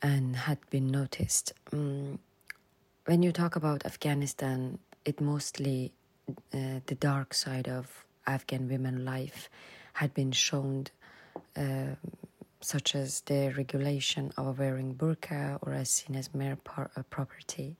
and 0.03 0.37
had 0.37 0.59
been 0.69 0.87
noticed. 0.89 1.55
Um, 1.73 2.19
when 3.07 3.23
you 3.23 3.33
talk 3.33 3.57
about 3.57 3.87
Afghanistan, 3.87 4.79
it 5.07 5.21
mostly 5.23 5.93
uh, 6.29 6.81
the 6.85 6.95
dark 6.95 7.33
side 7.33 7.67
of 7.67 8.05
Afghan 8.27 8.69
women 8.69 9.07
life 9.07 9.49
had 9.95 10.13
been 10.13 10.33
shown, 10.33 10.87
uh, 11.57 11.97
such 12.61 12.95
as 12.95 13.23
the 13.23 13.55
regulation 13.57 14.33
of 14.37 14.59
wearing 14.59 14.95
burqa 14.95 15.59
or 15.63 15.73
as 15.73 15.89
seen 15.89 16.15
as 16.15 16.35
mere 16.35 16.57
par- 16.57 16.91
uh, 16.95 17.03
property. 17.09 17.77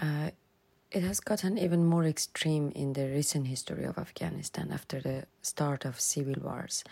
Uh, 0.00 0.30
it 0.94 1.02
has 1.02 1.18
gotten 1.18 1.58
even 1.58 1.84
more 1.84 2.04
extreme 2.04 2.70
in 2.74 2.92
the 2.92 3.06
recent 3.08 3.48
history 3.48 3.84
of 3.84 3.98
Afghanistan 3.98 4.70
after 4.72 5.00
the 5.00 5.26
start 5.42 5.84
of 5.84 6.00
civil 6.00 6.36
wars. 6.40 6.84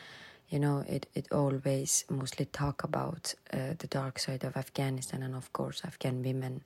You 0.48 0.58
know, 0.58 0.84
it, 0.88 1.06
it 1.14 1.30
always 1.30 2.04
mostly 2.10 2.46
talk 2.46 2.82
about 2.82 3.34
uh, 3.52 3.74
the 3.78 3.86
dark 3.86 4.18
side 4.18 4.42
of 4.42 4.56
Afghanistan 4.56 5.22
and, 5.22 5.36
of 5.36 5.52
course, 5.52 5.82
Afghan 5.84 6.22
women. 6.22 6.62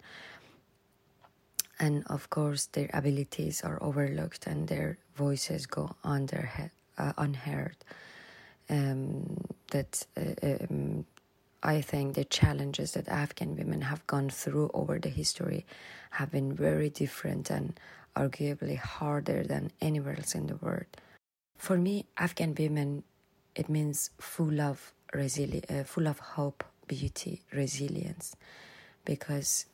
And, 1.79 2.05
of 2.07 2.31
course, 2.31 2.67
their 2.73 2.89
abilities 2.95 3.63
are 3.63 3.83
overlooked 3.83 4.47
and 4.47 4.67
their 4.67 4.97
voices 5.15 5.67
go 5.67 5.95
under 6.03 6.71
uh, 6.97 7.13
unheard. 7.19 7.77
Um, 8.69 9.45
that 9.71 10.07
uh, 10.17 10.65
um, 10.71 11.05
I 11.67 11.81
think 11.81 12.15
the 12.15 12.25
challenges 12.25 12.93
that 12.93 13.09
Afghan 13.09 13.57
women 13.57 13.81
have 13.81 14.07
gone 14.07 14.31
through 14.31 14.71
over 14.73 15.01
the 15.01 15.09
history 15.09 15.67
have 16.13 16.31
been 16.31 16.55
very 16.55 16.91
different 16.91 17.51
and 17.51 17.79
arguably 18.15 18.77
harder 18.77 19.43
than 19.43 19.73
anywhere 19.81 20.15
else 20.17 20.37
in 20.37 20.47
the 20.47 20.55
world. 20.55 20.87
For 21.59 21.77
me, 21.77 22.07
Afghan 22.17 22.55
women, 22.57 23.03
it 23.57 23.69
means 23.69 24.11
full 24.21 24.61
of 24.61 24.93
resili- 25.13 25.69
uh, 25.69 25.83
full 25.83 26.07
of 26.07 26.21
hope, 26.21 26.63
beauty, 26.87 27.43
resilience, 27.53 28.37
because 29.05 29.67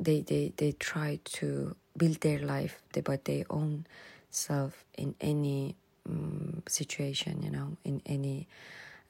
they 0.00 0.22
they 0.22 0.52
they 0.56 0.72
try 0.72 1.20
to 1.38 1.76
build 1.96 2.20
their 2.20 2.40
life 2.40 2.82
by 3.04 3.20
their 3.22 3.44
own 3.48 3.86
self 4.30 4.84
in 4.98 5.14
any 5.20 5.76
um, 6.08 6.64
situation, 6.66 7.42
you 7.44 7.50
know, 7.50 7.76
in 7.84 8.02
any 8.06 8.48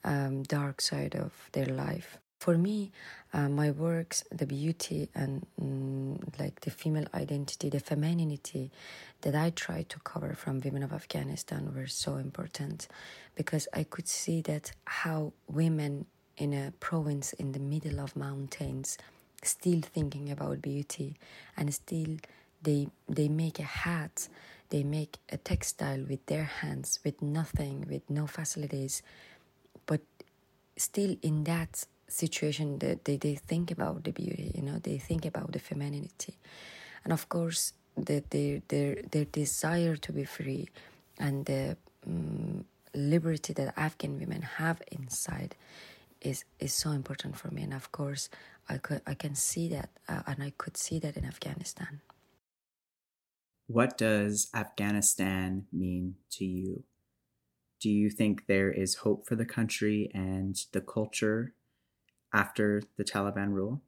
um, 0.07 0.43
dark 0.43 0.81
side 0.81 1.15
of 1.15 1.31
their 1.51 1.65
life. 1.65 2.17
For 2.39 2.57
me, 2.57 2.91
uh, 3.33 3.49
my 3.49 3.71
works, 3.71 4.23
the 4.31 4.45
beauty 4.45 5.09
and 5.13 5.45
mm, 5.61 6.39
like 6.39 6.61
the 6.61 6.71
female 6.71 7.07
identity, 7.13 7.69
the 7.69 7.79
femininity 7.79 8.71
that 9.21 9.35
I 9.35 9.49
tried 9.49 9.89
to 9.89 9.99
cover 9.99 10.33
from 10.33 10.61
women 10.61 10.83
of 10.83 10.93
Afghanistan 10.93 11.73
were 11.75 11.87
so 11.87 12.15
important 12.15 12.87
because 13.35 13.67
I 13.73 13.83
could 13.83 14.07
see 14.07 14.41
that 14.41 14.71
how 14.85 15.33
women 15.47 16.05
in 16.37 16.53
a 16.53 16.71
province 16.79 17.33
in 17.33 17.51
the 17.51 17.59
middle 17.59 17.99
of 17.99 18.15
mountains 18.15 18.97
still 19.43 19.81
thinking 19.81 20.29
about 20.29 20.61
beauty 20.61 21.17
and 21.57 21.73
still 21.73 22.17
they 22.61 22.87
they 23.09 23.27
make 23.27 23.59
a 23.59 23.63
hat 23.85 24.27
they 24.69 24.83
make 24.83 25.17
a 25.31 25.37
textile 25.37 26.03
with 26.09 26.25
their 26.25 26.43
hands 26.43 26.99
with 27.03 27.21
nothing 27.21 27.85
with 27.89 28.07
no 28.09 28.27
facilities 28.27 29.01
still 30.77 31.15
in 31.21 31.43
that 31.45 31.85
situation 32.07 32.79
that 32.79 33.05
they, 33.05 33.17
they 33.17 33.35
think 33.35 33.69
about 33.71 34.03
the 34.03 34.11
beauty 34.11 34.51
you 34.55 34.61
know 34.61 34.79
they 34.79 34.97
think 34.97 35.25
about 35.25 35.51
the 35.51 35.59
femininity. 35.59 36.37
And 37.03 37.13
of 37.13 37.29
course 37.29 37.73
the, 37.95 38.23
their, 38.29 38.61
their, 38.67 38.95
their 39.11 39.25
desire 39.25 39.95
to 39.97 40.11
be 40.13 40.23
free 40.23 40.69
and 41.19 41.45
the 41.45 41.77
um, 42.05 42.65
liberty 42.93 43.53
that 43.53 43.73
afghan 43.77 44.19
women 44.19 44.41
have 44.41 44.81
inside 44.91 45.55
is 46.21 46.45
is 46.59 46.73
so 46.73 46.91
important 46.91 47.37
for 47.37 47.49
me. 47.51 47.63
And 47.63 47.73
of 47.73 47.91
course 47.91 48.29
i 48.69 48.77
could 48.77 49.01
i 49.05 49.13
can 49.13 49.35
see 49.35 49.67
that 49.69 49.89
uh, 50.07 50.21
and 50.27 50.43
i 50.43 50.53
could 50.57 50.77
see 50.77 50.99
that 50.99 51.17
in 51.17 51.25
afghanistan. 51.25 52.01
What 53.67 53.97
does 53.97 54.49
Afghanistan 54.55 55.65
mean 55.73 56.15
to 56.31 56.45
you? 56.45 56.83
Do 57.79 57.89
you 57.89 58.09
think 58.09 58.47
there 58.47 58.71
is 58.71 58.95
hope 58.95 59.27
for 59.27 59.35
the 59.35 59.45
country 59.45 60.09
and 60.13 60.55
the 60.71 60.81
culture 60.81 61.53
after 62.33 62.81
the 62.97 63.03
Taliban 63.03 63.51
rule? 63.51 63.81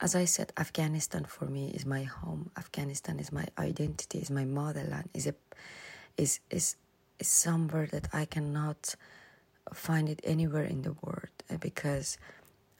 As 0.00 0.16
I 0.16 0.24
said, 0.24 0.52
Afghanistan 0.58 1.24
for 1.24 1.46
me 1.46 1.70
is 1.70 1.86
my 1.86 2.02
home. 2.02 2.50
Afghanistan 2.58 3.20
is 3.20 3.30
my 3.30 3.46
identity, 3.56 4.18
is 4.18 4.30
my 4.30 4.44
motherland, 4.44 5.08
is 5.14 5.28
a 5.28 5.34
is 6.16 6.40
is 6.50 6.76
is 7.20 7.28
somewhere 7.28 7.86
that 7.86 8.08
I 8.12 8.24
cannot 8.24 8.96
find 9.72 10.08
it 10.08 10.20
anywhere 10.24 10.64
in 10.64 10.82
the 10.82 10.94
world 11.02 11.30
uh, 11.48 11.56
because 11.56 12.18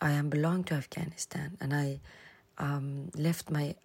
I 0.01 0.11
am 0.13 0.29
belong 0.31 0.65
to 0.65 0.75
Afghanistan 0.75 1.57
and 1.61 1.73
I 1.73 2.01
um, 2.59 3.11
left 3.15 3.51
my 3.51 3.77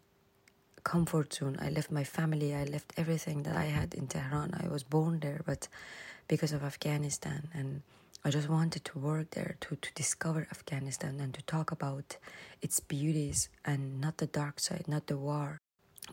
comfort 0.93 1.33
zone. 1.33 1.57
I 1.59 1.69
left 1.69 1.91
my 1.91 2.05
family. 2.05 2.55
I 2.55 2.63
left 2.63 2.93
everything 2.95 3.43
that 3.43 3.57
I 3.57 3.67
had 3.77 3.93
in 3.93 4.07
Tehran. 4.07 4.49
I 4.63 4.67
was 4.75 4.83
born 4.83 5.19
there, 5.19 5.41
but 5.45 5.67
because 6.29 6.53
of 6.53 6.63
Afghanistan, 6.63 7.41
and 7.53 7.69
I 8.25 8.29
just 8.37 8.49
wanted 8.57 8.83
to 8.89 8.99
work 9.09 9.27
there 9.37 9.53
to 9.63 9.75
to 9.75 9.89
discover 10.03 10.41
Afghanistan 10.57 11.13
and 11.23 11.31
to 11.37 11.41
talk 11.55 11.67
about 11.77 12.17
its 12.65 12.77
beauties 12.79 13.49
and 13.69 13.81
not 14.03 14.15
the 14.17 14.29
dark 14.41 14.55
side, 14.59 14.85
not 14.87 15.03
the 15.07 15.17
war. 15.29 15.49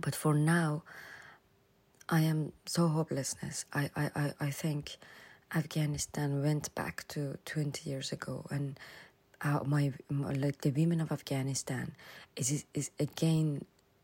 But 0.05 0.15
for 0.23 0.35
now, 0.35 0.83
I 2.19 2.21
am 2.33 2.53
so 2.67 2.83
hopelessness. 2.89 3.57
I 3.81 3.85
I 4.03 4.05
I, 4.23 4.27
I 4.49 4.51
think 4.63 4.85
Afghanistan 5.61 6.43
went 6.43 6.75
back 6.75 6.97
to 7.15 7.21
20 7.45 7.91
years 7.91 8.13
ago 8.13 8.35
and 8.51 8.67
uh, 9.47 9.61
my 9.75 9.93
like 10.45 10.59
the 10.67 10.73
women 10.81 11.01
of 11.01 11.13
Afghanistan 11.13 11.87
is 12.37 12.65
is 12.81 12.91
again 12.99 13.49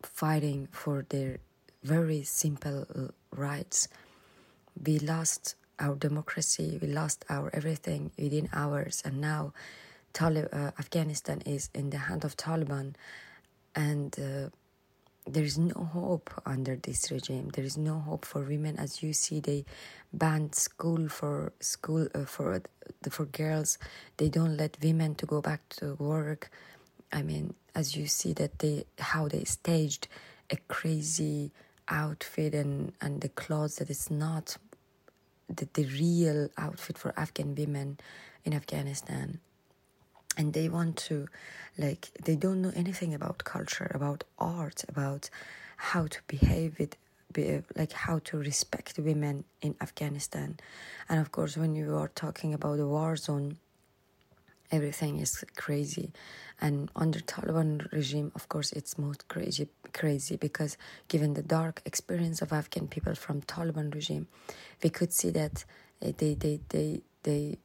fighting 0.02 0.68
for 0.70 1.04
their 1.08 1.38
very 1.82 2.22
simple 2.22 2.86
uh, 2.94 3.08
rights. 3.34 3.88
We 4.84 4.98
lost 4.98 5.54
our 5.78 5.94
democracy, 5.94 6.78
we 6.80 6.88
lost 6.88 7.24
our 7.28 7.50
everything 7.54 8.10
within 8.18 8.48
hours, 8.52 9.02
and 9.04 9.20
now 9.20 9.52
Talib, 10.12 10.48
uh, 10.52 10.72
Afghanistan 10.78 11.40
is 11.46 11.70
in 11.74 11.90
the 11.90 11.98
hand 11.98 12.24
of 12.24 12.36
Taliban, 12.36 12.94
and 13.74 14.14
uh, 14.18 14.50
there 15.26 15.44
is 15.44 15.58
no 15.58 15.84
hope 15.84 16.30
under 16.44 16.76
this 16.76 17.10
regime. 17.10 17.50
There 17.54 17.64
is 17.64 17.76
no 17.76 17.98
hope 17.98 18.24
for 18.24 18.42
women, 18.42 18.78
as 18.78 19.02
you 19.02 19.12
see. 19.12 19.40
They 19.40 19.64
banned 20.12 20.54
school 20.54 21.08
for 21.08 21.52
school 21.60 22.08
uh, 22.14 22.24
for 22.24 22.62
for 23.08 23.26
girls. 23.26 23.78
They 24.16 24.28
don't 24.28 24.56
let 24.56 24.76
women 24.82 25.14
to 25.16 25.26
go 25.26 25.40
back 25.40 25.68
to 25.80 25.94
work. 25.94 26.50
I 27.12 27.22
mean, 27.22 27.54
as 27.74 27.96
you 27.96 28.06
see 28.06 28.32
that 28.34 28.58
they 28.60 28.84
how 28.98 29.28
they 29.28 29.44
staged 29.44 30.08
a 30.50 30.56
crazy 30.68 31.50
outfit 31.88 32.54
and 32.54 32.92
and 33.00 33.20
the 33.20 33.28
clothes 33.28 33.76
that 33.76 33.90
is 33.90 34.10
not 34.10 34.56
the, 35.48 35.68
the 35.74 35.84
real 35.86 36.48
outfit 36.56 36.96
for 36.96 37.12
Afghan 37.16 37.54
women 37.54 37.98
in 38.44 38.54
Afghanistan. 38.54 39.40
And 40.36 40.52
they 40.52 40.68
want 40.68 40.96
to 41.08 41.28
like 41.76 42.10
they 42.24 42.36
don't 42.36 42.62
know 42.62 42.72
anything 42.74 43.14
about 43.14 43.44
culture 43.44 43.90
about 43.94 44.24
art 44.38 44.84
about 44.88 45.28
how 45.76 46.06
to 46.06 46.20
behave 46.26 46.78
with 46.78 46.96
like 47.76 47.92
how 47.92 48.18
to 48.20 48.36
respect 48.36 48.98
women 48.98 49.44
in 49.62 49.74
afghanistan. 49.80 50.58
And 51.08 51.20
of 51.20 51.32
course 51.32 51.56
when 51.56 51.74
you 51.74 51.96
are 51.96 52.08
talking 52.08 52.54
about 52.54 52.76
the 52.76 52.86
war 52.86 53.16
zone 53.16 53.56
everything 54.70 55.18
is 55.18 55.44
crazy 55.56 56.12
and 56.60 56.90
under 56.96 57.20
taliban 57.20 57.90
regime 57.92 58.30
of 58.34 58.48
course 58.48 58.72
it's 58.72 58.98
most 58.98 59.26
crazy 59.28 59.68
crazy 59.92 60.36
because 60.36 60.76
given 61.08 61.34
the 61.34 61.42
dark 61.42 61.82
experience 61.84 62.40
of 62.42 62.52
afghan 62.52 62.86
people 62.88 63.14
from 63.14 63.40
taliban 63.42 63.92
regime 63.94 64.26
we 64.82 64.90
could 64.90 65.12
see 65.12 65.30
that 65.30 65.64
eh, 66.02 66.12
they 66.16 66.34
they 66.34 66.60
they 66.68 67.00
they 67.22 67.56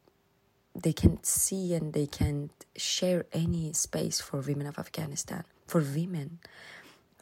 they 0.82 0.92
can't 0.92 1.24
see 1.24 1.74
and 1.74 1.92
they 1.92 2.06
can't 2.06 2.50
share 2.76 3.26
any 3.32 3.72
space 3.72 4.20
for 4.20 4.40
women 4.40 4.66
of 4.66 4.78
Afghanistan, 4.78 5.44
for 5.66 5.80
women. 5.80 6.38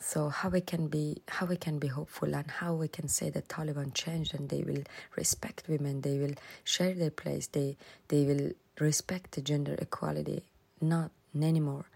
So 0.01 0.29
how 0.29 0.51
we 0.51 0.61
can 0.61 0.89
be 0.89 1.23
how 1.29 1.47
we 1.47 1.57
can 1.57 1.79
be 1.79 1.87
hopeful 1.89 2.35
and 2.35 2.51
how 2.51 2.75
we 2.75 2.89
can 2.89 3.09
say 3.09 3.31
that 3.31 3.49
Taliban 3.49 3.95
changed 3.95 4.35
and 4.35 4.49
they 4.49 4.63
will 4.63 4.83
respect 5.17 5.65
women, 5.69 6.03
they 6.03 6.19
will 6.19 6.35
share 6.65 6.95
their 6.95 7.11
place, 7.11 7.47
they 7.47 7.77
they 8.09 8.25
will 8.25 8.51
respect 8.79 9.33
the 9.33 9.41
gender 9.41 9.75
equality, 9.79 10.45
not 10.81 11.11
anymore. 11.41 11.87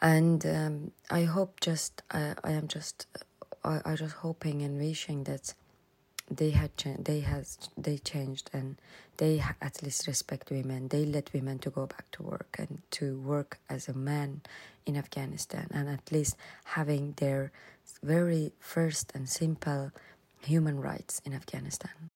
And 0.00 0.44
um, 0.46 0.92
I 1.10 1.24
hope 1.24 1.60
just 1.60 2.02
I, 2.10 2.34
I 2.44 2.52
am 2.52 2.68
just 2.68 3.06
I, 3.64 3.80
I 3.84 3.96
just 3.96 4.16
hoping 4.16 4.62
and 4.62 4.78
wishing 4.78 5.24
that 5.24 5.54
they 6.30 6.50
had 6.50 6.76
cha- 6.76 6.96
they 6.98 7.20
has 7.20 7.58
they 7.76 7.98
changed 7.98 8.50
and 8.52 8.76
they 9.18 9.42
at 9.62 9.82
least 9.82 10.06
respect 10.06 10.50
women 10.50 10.88
they 10.88 11.04
let 11.04 11.32
women 11.32 11.58
to 11.58 11.70
go 11.70 11.86
back 11.86 12.10
to 12.10 12.22
work 12.22 12.56
and 12.58 12.82
to 12.90 13.18
work 13.20 13.58
as 13.70 13.88
a 13.88 13.92
man 13.92 14.40
in 14.84 14.96
afghanistan 14.96 15.68
and 15.72 15.88
at 15.88 16.10
least 16.10 16.36
having 16.64 17.14
their 17.18 17.52
very 18.02 18.52
first 18.58 19.12
and 19.14 19.28
simple 19.28 19.92
human 20.40 20.80
rights 20.80 21.22
in 21.24 21.32
afghanistan 21.32 22.10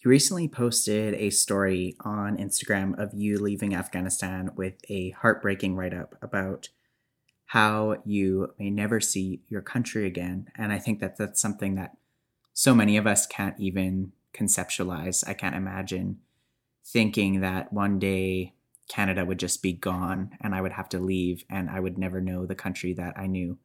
you 0.00 0.10
recently 0.10 0.48
posted 0.48 1.14
a 1.14 1.30
story 1.30 1.94
on 2.00 2.36
instagram 2.36 2.98
of 2.98 3.14
you 3.14 3.38
leaving 3.38 3.74
afghanistan 3.74 4.50
with 4.56 4.74
a 4.88 5.10
heartbreaking 5.10 5.76
write-up 5.76 6.16
about 6.22 6.68
how 7.50 7.96
you 8.04 8.54
may 8.60 8.70
never 8.70 9.00
see 9.00 9.42
your 9.48 9.60
country 9.60 10.06
again. 10.06 10.46
And 10.54 10.72
I 10.72 10.78
think 10.78 11.00
that 11.00 11.16
that's 11.16 11.40
something 11.40 11.74
that 11.74 11.96
so 12.52 12.76
many 12.76 12.96
of 12.96 13.08
us 13.08 13.26
can't 13.26 13.58
even 13.58 14.12
conceptualize. 14.32 15.26
I 15.26 15.34
can't 15.34 15.56
imagine 15.56 16.20
thinking 16.86 17.40
that 17.40 17.72
one 17.72 17.98
day 17.98 18.54
Canada 18.86 19.24
would 19.24 19.40
just 19.40 19.64
be 19.64 19.72
gone 19.72 20.30
and 20.40 20.54
I 20.54 20.60
would 20.60 20.70
have 20.70 20.88
to 20.90 21.00
leave 21.00 21.44
and 21.50 21.68
I 21.68 21.80
would 21.80 21.98
never 21.98 22.20
know 22.20 22.46
the 22.46 22.54
country 22.54 22.92
that 22.92 23.18
I 23.18 23.26
knew. 23.26 23.58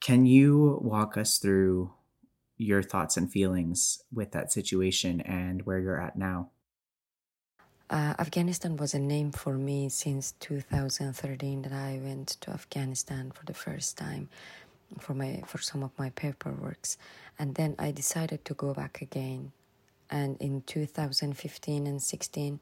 Can 0.00 0.24
you 0.24 0.78
walk 0.80 1.18
us 1.18 1.36
through 1.36 1.92
your 2.58 2.82
thoughts 2.82 3.16
and 3.16 3.30
feelings 3.30 4.02
with 4.12 4.32
that 4.32 4.52
situation 4.52 5.20
and 5.22 5.64
where 5.64 5.78
you're 5.78 6.00
at 6.00 6.18
now? 6.18 6.50
Uh, 7.90 8.14
Afghanistan 8.18 8.76
was 8.76 8.92
a 8.92 8.98
name 8.98 9.32
for 9.32 9.54
me 9.54 9.88
since 9.88 10.32
2013 10.40 11.62
that 11.62 11.72
I 11.72 11.98
went 12.02 12.28
to 12.42 12.50
Afghanistan 12.50 13.30
for 13.30 13.46
the 13.46 13.54
first 13.54 13.96
time 13.96 14.28
for 14.98 15.14
my 15.14 15.42
for 15.46 15.58
some 15.58 15.82
of 15.82 15.90
my 15.98 16.10
paperworks. 16.10 16.96
And 17.38 17.54
then 17.54 17.76
I 17.78 17.92
decided 17.92 18.44
to 18.44 18.54
go 18.54 18.74
back 18.74 19.00
again. 19.00 19.52
And 20.10 20.36
in 20.40 20.62
2015 20.66 21.86
and 21.86 22.02
16 22.02 22.60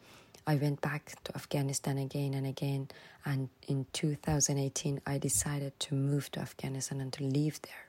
I 0.48 0.54
went 0.54 0.80
back 0.80 1.14
to 1.24 1.35
Afghanistan 1.35 1.98
again 1.98 2.35
and 2.35 2.46
again. 2.46 2.88
And 3.24 3.48
in 3.66 3.87
2018 3.92 5.00
I 5.06 5.18
decided 5.18 5.78
to 5.80 5.94
move 5.96 6.30
to 6.32 6.40
Afghanistan 6.40 7.00
and 7.00 7.12
to 7.14 7.24
live 7.24 7.61
there 7.62 7.86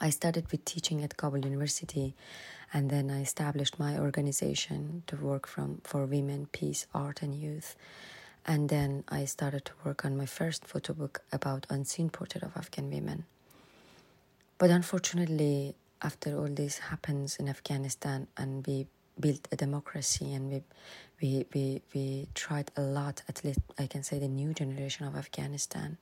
I 0.00 0.10
started 0.10 0.50
with 0.52 0.64
teaching 0.64 1.02
at 1.02 1.16
Kabul 1.16 1.38
University 1.38 2.14
and 2.72 2.90
then 2.90 3.10
I 3.10 3.22
established 3.22 3.78
my 3.78 3.98
organization 3.98 5.02
to 5.06 5.16
work 5.16 5.46
from 5.46 5.80
for 5.84 6.04
women, 6.04 6.48
peace, 6.52 6.86
art 6.94 7.22
and 7.22 7.34
youth. 7.34 7.76
And 8.44 8.68
then 8.68 9.04
I 9.08 9.24
started 9.24 9.64
to 9.64 9.72
work 9.84 10.04
on 10.04 10.16
my 10.16 10.26
first 10.26 10.64
photo 10.66 10.92
book 10.92 11.22
about 11.32 11.66
unseen 11.70 12.10
portrait 12.10 12.44
of 12.44 12.56
Afghan 12.56 12.90
women. 12.90 13.24
But 14.58 14.70
unfortunately, 14.70 15.74
after 16.02 16.36
all 16.36 16.48
this 16.48 16.78
happens 16.78 17.36
in 17.36 17.48
Afghanistan 17.48 18.26
and 18.36 18.66
we 18.66 18.86
built 19.18 19.48
a 19.50 19.56
democracy 19.56 20.34
and 20.34 20.50
we 20.50 20.62
we 21.22 21.46
we, 21.54 21.82
we 21.94 22.28
tried 22.34 22.70
a 22.76 22.82
lot, 22.82 23.22
at 23.28 23.42
least 23.44 23.60
I 23.78 23.86
can 23.86 24.02
say 24.02 24.18
the 24.18 24.28
new 24.28 24.52
generation 24.52 25.06
of 25.06 25.16
Afghanistan, 25.16 25.96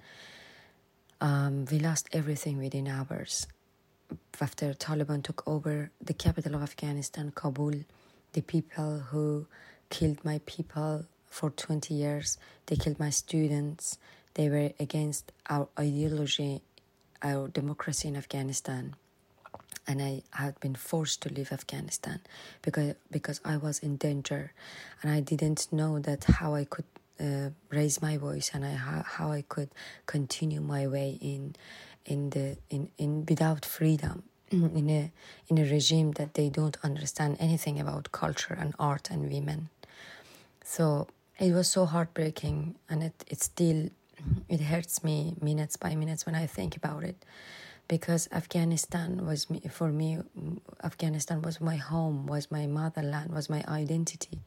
um, 1.21 1.67
we 1.71 1.79
lost 1.79 2.09
everything 2.13 2.59
within 2.59 2.89
hours 2.89 3.47
after 4.41 4.75
Taliban 4.75 5.23
took 5.23 5.43
over 5.47 5.91
the 6.01 6.15
capital 6.15 6.55
of 6.55 6.63
Afghanistan, 6.63 7.33
Kabul, 7.35 7.85
the 8.33 8.43
people 8.43 8.99
who 9.11 9.47
killed 9.91 10.25
my 10.25 10.41
people 10.47 11.07
for 11.27 11.51
20 11.51 11.95
years, 11.95 12.39
they 12.67 12.77
killed 12.77 12.99
my 12.99 13.11
students, 13.11 13.99
they 14.35 14.49
were 14.49 14.73
against 14.81 15.33
our 15.49 15.69
ideology, 15.79 16.63
our 17.23 17.49
democracy 17.49 18.09
in 18.09 18.17
Afghanistan. 18.17 18.97
And 19.87 20.01
I 20.01 20.23
had 20.33 20.59
been 20.61 20.75
forced 20.75 21.23
to 21.23 21.29
leave 21.29 21.53
Afghanistan 21.53 22.21
because 22.63 22.95
because 23.11 23.41
I 23.45 23.59
was 23.59 23.81
in 23.81 23.97
danger, 23.97 24.53
and 25.03 25.13
I 25.13 25.21
didn't 25.21 25.71
know 25.71 25.99
that 25.99 26.25
how 26.25 26.55
I 26.55 26.65
could 26.65 26.87
uh, 27.21 27.51
raise 27.71 28.03
my 28.03 28.17
voice 28.17 28.51
and 28.55 28.65
I, 28.65 28.73
how, 28.73 29.03
how 29.03 29.33
I 29.33 29.43
could 29.43 29.71
continue 30.07 30.61
my 30.61 30.87
way 30.87 31.19
in 31.21 31.55
in 32.07 32.31
the 32.31 32.57
in, 32.71 32.89
in 32.99 33.25
without 33.29 33.65
freedom 33.65 34.25
in 34.51 34.91
a 34.91 35.13
in 35.49 35.59
a 35.59 35.65
regime 35.65 36.13
that 36.13 36.35
they 36.35 36.49
don't 36.49 36.77
understand 36.83 37.37
anything 37.41 37.81
about 37.81 38.13
culture 38.13 38.55
and 38.55 38.75
art 38.79 39.11
and 39.11 39.33
women. 39.33 39.69
So 40.65 41.09
it 41.39 41.53
was 41.53 41.69
so 41.69 41.85
heartbreaking 41.85 42.77
and 42.89 43.03
it, 43.03 43.25
it 43.27 43.43
still 43.43 43.91
it 44.49 44.61
hurts 44.61 45.03
me 45.03 45.35
minutes 45.41 45.77
by 45.77 45.95
minutes 45.95 46.27
when 46.27 46.35
I 46.35 46.47
think 46.47 46.77
about 46.77 47.05
it 47.05 47.17
because 47.89 48.29
Afghanistan 48.33 49.27
was 49.27 49.51
me, 49.51 49.61
for 49.71 49.91
me 49.91 50.19
Afghanistan 50.83 51.43
was 51.43 51.61
my 51.61 51.77
home 51.77 52.27
was 52.27 52.51
my 52.51 52.67
motherland 52.67 53.33
was 53.33 53.51
my 53.51 53.63
identity 53.69 54.41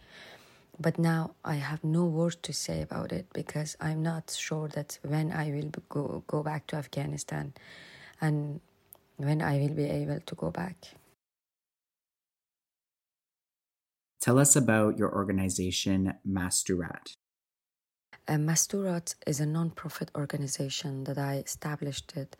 but 0.80 0.98
now 1.00 1.36
I 1.44 1.56
have 1.56 1.84
no 1.84 2.06
words 2.06 2.38
to 2.44 2.54
say 2.54 2.82
about 2.82 3.12
it 3.12 3.28
because 3.34 3.76
I'm 3.82 4.04
not 4.04 4.36
sure 4.38 4.68
that 4.70 5.00
when 5.04 5.32
I 5.32 5.52
will 5.52 5.72
go 5.90 6.24
go 6.28 6.44
back 6.44 6.68
to 6.68 6.76
Afghanistan 6.76 7.54
and 8.22 8.60
when 9.18 9.42
I 9.42 9.58
will 9.60 9.74
be 9.74 9.86
able 9.86 10.20
to 10.20 10.36
go 10.36 10.52
back. 10.52 10.76
Tell 14.22 14.40
us 14.40 14.56
about 14.56 14.98
your 14.98 15.14
organization 15.14 16.14
Masturat. 16.28 17.14
Uh, 18.28 18.34
Masturat 18.34 19.16
is 19.26 19.40
a 19.40 19.46
non-profit 19.46 20.12
organization 20.16 21.06
that 21.06 21.18
I 21.18 21.36
established 21.38 22.14
it 22.18 22.36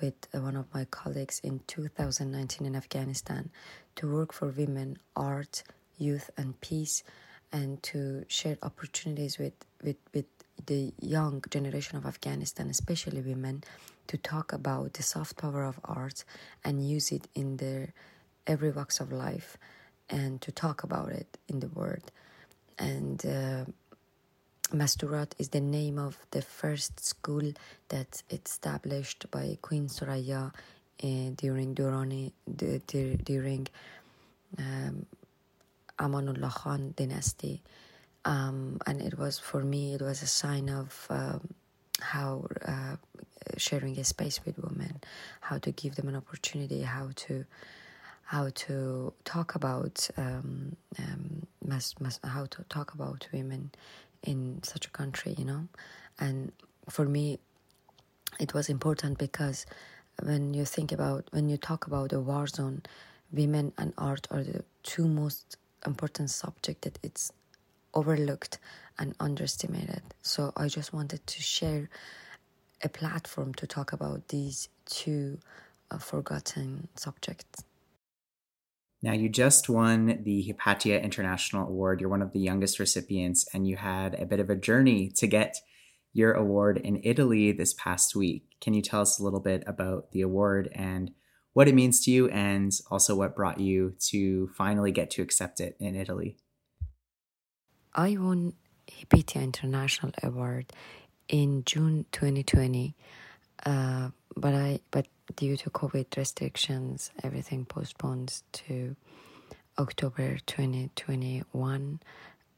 with 0.00 0.14
uh, 0.34 0.40
one 0.40 0.56
of 0.56 0.66
my 0.74 0.84
colleagues 0.86 1.40
in 1.44 1.60
2019 1.66 2.66
in 2.66 2.74
Afghanistan 2.74 3.50
to 3.96 4.12
work 4.12 4.32
for 4.32 4.48
women, 4.48 4.98
art, 5.14 5.62
youth, 5.96 6.30
and 6.36 6.60
peace, 6.60 7.04
and 7.52 7.82
to 7.82 8.24
share 8.28 8.58
opportunities 8.62 9.38
with, 9.38 9.54
with, 9.82 9.96
with 10.14 10.26
the 10.66 10.92
young 11.00 11.42
generation 11.50 11.96
of 11.96 12.06
Afghanistan, 12.06 12.68
especially 12.68 13.20
women, 13.20 13.64
to 14.06 14.16
talk 14.16 14.52
about 14.52 14.94
the 14.94 15.02
soft 15.02 15.36
power 15.36 15.64
of 15.64 15.78
art 15.84 16.24
and 16.64 16.88
use 16.88 17.12
it 17.12 17.28
in 17.34 17.56
their 17.58 17.92
every 18.46 18.70
walks 18.70 19.00
of 19.00 19.12
life 19.12 19.56
and 20.08 20.40
to 20.40 20.50
talk 20.50 20.82
about 20.82 21.10
it 21.10 21.38
in 21.48 21.60
the 21.60 21.68
world. 21.68 22.10
And 22.78 23.24
uh, 23.24 23.64
Masturat 24.72 25.32
is 25.38 25.50
the 25.50 25.60
name 25.60 25.98
of 25.98 26.18
the 26.30 26.42
first 26.42 27.04
school 27.04 27.52
that 27.88 28.22
established 28.30 29.30
by 29.30 29.58
Queen 29.62 29.88
Soraya 29.88 30.52
uh, 31.02 31.30
during 31.36 31.74
Durrani, 31.74 32.32
during 33.24 33.68
um, 34.58 35.06
Amanullah 35.98 36.50
Khan 36.50 36.94
dynasty. 36.96 37.62
Um, 38.24 38.78
and 38.86 39.00
it 39.00 39.18
was 39.18 39.38
for 39.38 39.62
me, 39.62 39.94
it 39.94 40.02
was 40.02 40.22
a 40.22 40.26
sign 40.26 40.68
of 40.68 41.06
um, 41.10 41.48
how 42.00 42.46
uh, 42.66 42.96
sharing 43.56 43.98
a 43.98 44.04
space 44.04 44.40
with 44.44 44.58
women, 44.58 45.00
how 45.40 45.58
to 45.58 45.70
give 45.72 45.96
them 45.96 46.08
an 46.08 46.16
opportunity, 46.16 46.82
how 46.82 47.10
to 47.16 47.44
how 48.24 48.50
to 48.54 49.12
talk 49.24 49.54
about 49.54 50.08
um, 50.18 50.76
um, 50.98 51.46
how 52.24 52.44
to 52.46 52.62
talk 52.68 52.92
about 52.92 53.26
women 53.32 53.70
in 54.22 54.60
such 54.62 54.86
a 54.86 54.90
country, 54.90 55.34
you 55.38 55.44
know. 55.44 55.68
And 56.20 56.52
for 56.88 57.06
me, 57.06 57.38
it 58.38 58.52
was 58.54 58.68
important 58.68 59.18
because 59.18 59.64
when 60.22 60.54
you 60.54 60.64
think 60.64 60.92
about, 60.92 61.26
when 61.30 61.48
you 61.48 61.56
talk 61.56 61.86
about 61.86 62.12
a 62.12 62.20
war 62.20 62.46
zone, 62.46 62.82
women 63.32 63.72
and 63.78 63.94
art 63.96 64.26
are 64.30 64.42
the 64.42 64.64
two 64.82 65.06
most 65.06 65.56
important 65.86 66.30
subject 66.30 66.82
that 66.82 66.98
it's 67.02 67.32
overlooked 67.94 68.58
and 68.98 69.14
underestimated. 69.20 70.02
So 70.22 70.52
I 70.56 70.68
just 70.68 70.92
wanted 70.92 71.26
to 71.26 71.42
share 71.42 71.88
a 72.82 72.88
platform 72.88 73.54
to 73.54 73.66
talk 73.66 73.92
about 73.92 74.28
these 74.28 74.68
two 74.86 75.38
uh, 75.90 75.98
forgotten 75.98 76.88
subjects. 76.94 77.64
Now, 79.00 79.12
you 79.12 79.28
just 79.28 79.68
won 79.68 80.22
the 80.24 80.42
Hypatia 80.42 81.00
International 81.00 81.68
Award. 81.68 82.00
You're 82.00 82.10
one 82.10 82.22
of 82.22 82.32
the 82.32 82.40
youngest 82.40 82.80
recipients, 82.80 83.46
and 83.54 83.66
you 83.66 83.76
had 83.76 84.14
a 84.14 84.26
bit 84.26 84.40
of 84.40 84.50
a 84.50 84.56
journey 84.56 85.08
to 85.16 85.28
get 85.28 85.56
your 86.12 86.32
award 86.32 86.78
in 86.78 87.00
Italy 87.04 87.52
this 87.52 87.74
past 87.74 88.16
week. 88.16 88.44
Can 88.60 88.74
you 88.74 88.82
tell 88.82 89.02
us 89.02 89.20
a 89.20 89.22
little 89.22 89.40
bit 89.40 89.62
about 89.68 90.10
the 90.10 90.22
award 90.22 90.68
and 90.74 91.12
what 91.52 91.68
it 91.68 91.74
means 91.74 92.00
to 92.04 92.10
you, 92.10 92.28
and 92.28 92.72
also 92.90 93.16
what 93.16 93.34
brought 93.34 93.60
you 93.60 93.94
to 94.10 94.48
finally 94.48 94.92
get 94.92 95.10
to 95.12 95.22
accept 95.22 95.60
it 95.60 95.76
in 95.80 95.96
Italy? 95.96 96.36
I 97.94 98.16
won 98.16 98.54
Hypatia 98.90 99.40
International 99.40 100.12
Award 100.22 100.72
in 101.28 101.64
June 101.64 102.06
2020, 102.12 102.94
uh, 103.66 104.10
but 104.36 104.54
I 104.54 104.80
but 104.90 105.06
due 105.36 105.56
to 105.56 105.70
COVID 105.70 106.16
restrictions, 106.16 107.10
everything 107.22 107.64
postponed 107.64 108.42
to 108.52 108.96
October 109.78 110.38
2021. 110.46 112.00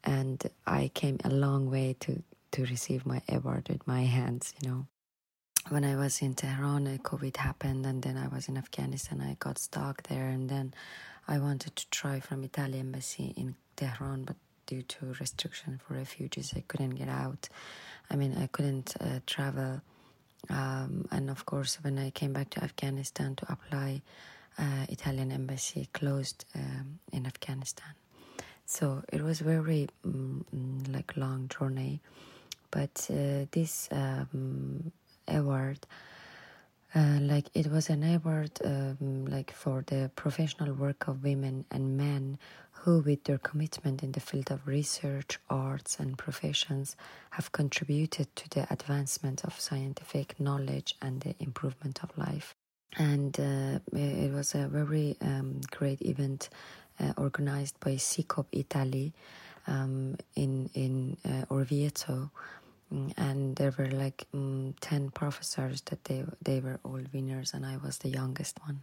And 0.04 0.50
I 0.66 0.90
came 0.94 1.18
a 1.24 1.30
long 1.30 1.70
way 1.70 1.96
to, 2.00 2.22
to 2.52 2.62
receive 2.62 3.04
my 3.04 3.20
award 3.28 3.68
with 3.68 3.86
my 3.86 4.02
hands, 4.02 4.54
you 4.60 4.68
know. 4.68 4.86
When 5.68 5.84
I 5.84 5.94
was 5.96 6.20
in 6.22 6.34
Tehran, 6.34 6.98
COVID 6.98 7.36
happened, 7.36 7.86
and 7.86 8.02
then 8.02 8.16
I 8.16 8.28
was 8.28 8.48
in 8.48 8.56
Afghanistan. 8.56 9.20
I 9.20 9.36
got 9.38 9.58
stuck 9.58 10.02
there, 10.08 10.26
and 10.26 10.48
then 10.48 10.74
I 11.28 11.38
wanted 11.38 11.76
to 11.76 11.88
try 11.90 12.18
from 12.18 12.42
Italian 12.42 12.86
embassy 12.86 13.34
in 13.36 13.54
Tehran, 13.76 14.24
but 14.24 14.36
due 14.66 14.82
to 14.82 15.14
restriction 15.20 15.78
for 15.78 15.94
refugees, 15.94 16.52
I 16.56 16.64
couldn't 16.66 16.96
get 16.96 17.08
out. 17.08 17.48
I 18.10 18.16
mean, 18.16 18.36
I 18.36 18.48
couldn't 18.48 18.96
uh, 19.00 19.20
travel 19.26 19.82
um, 20.48 21.06
and 21.10 21.28
of 21.28 21.44
course, 21.44 21.78
when 21.82 21.98
I 21.98 22.10
came 22.10 22.32
back 22.32 22.50
to 22.50 22.64
Afghanistan 22.64 23.36
to 23.36 23.52
apply, 23.52 24.02
uh, 24.58 24.86
Italian 24.88 25.32
embassy 25.32 25.88
closed 25.92 26.44
um, 26.54 26.98
in 27.12 27.26
Afghanistan. 27.26 27.94
So 28.66 29.02
it 29.12 29.22
was 29.22 29.40
very 29.40 29.88
um, 30.04 30.44
like 30.88 31.16
long 31.16 31.48
journey, 31.48 32.00
but 32.70 33.06
uh, 33.10 33.46
this 33.50 33.88
um, 33.90 34.92
award, 35.30 35.86
uh, 36.94 37.18
like 37.20 37.48
it 37.54 37.68
was 37.68 37.88
an 37.88 38.02
award 38.02 38.50
um, 38.64 39.26
like 39.26 39.52
for 39.52 39.84
the 39.86 40.10
professional 40.16 40.74
work 40.74 41.06
of 41.08 41.22
women 41.22 41.64
and 41.70 41.96
men 41.96 42.38
who, 42.72 43.00
with 43.00 43.24
their 43.24 43.38
commitment 43.38 44.02
in 44.02 44.12
the 44.12 44.20
field 44.20 44.50
of 44.50 44.66
research, 44.66 45.38
arts, 45.50 46.00
and 46.00 46.16
professions, 46.16 46.96
have 47.30 47.52
contributed 47.52 48.34
to 48.34 48.48
the 48.50 48.66
advancement 48.72 49.44
of 49.44 49.60
scientific 49.60 50.38
knowledge 50.40 50.96
and 51.02 51.20
the 51.20 51.34
improvement 51.40 52.02
of 52.02 52.16
life. 52.16 52.54
And 52.96 53.38
uh, 53.38 53.78
it 53.92 54.32
was 54.32 54.54
a 54.54 54.66
very 54.66 55.16
um, 55.20 55.60
great 55.70 56.00
event 56.02 56.48
uh, 56.98 57.12
organized 57.16 57.78
by 57.80 57.92
CICOP 57.92 58.46
Italy 58.52 59.12
um, 59.66 60.16
in 60.34 60.70
in 60.74 61.16
uh, 61.24 61.44
Orvieto, 61.54 62.30
and 62.90 63.56
there 63.56 63.72
were 63.78 63.90
like 63.90 64.26
um, 64.34 64.74
ten 64.80 65.10
professors 65.10 65.80
that 65.82 66.04
they 66.04 66.24
they 66.42 66.60
were 66.60 66.80
all 66.84 67.00
winners, 67.12 67.54
and 67.54 67.64
I 67.64 67.76
was 67.76 67.98
the 67.98 68.08
youngest 68.08 68.58
one. 68.64 68.82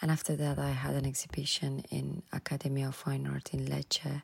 And 0.00 0.10
after 0.10 0.34
that, 0.36 0.58
I 0.58 0.70
had 0.70 0.94
an 0.94 1.06
exhibition 1.06 1.84
in 1.90 2.22
Academy 2.32 2.82
of 2.82 2.94
Fine 2.96 3.26
Art 3.28 3.54
in 3.54 3.66
Lecce 3.66 4.22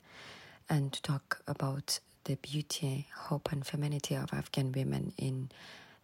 and 0.68 0.92
to 0.92 1.02
talk 1.02 1.40
about 1.46 2.00
the 2.24 2.34
beauty, 2.36 3.06
hope, 3.14 3.52
and 3.52 3.64
femininity 3.64 4.14
of 4.16 4.32
Afghan 4.32 4.72
women 4.72 5.12
in 5.16 5.50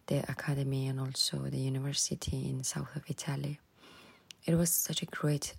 the 0.07 0.19
academy 0.31 0.87
and 0.87 0.99
also 0.99 1.37
the 1.37 1.57
university 1.57 2.47
in 2.49 2.63
south 2.63 2.95
of 2.95 3.03
Italy. 3.07 3.59
It 4.45 4.55
was 4.55 4.71
such 4.71 5.01
a 5.01 5.05
great, 5.07 5.55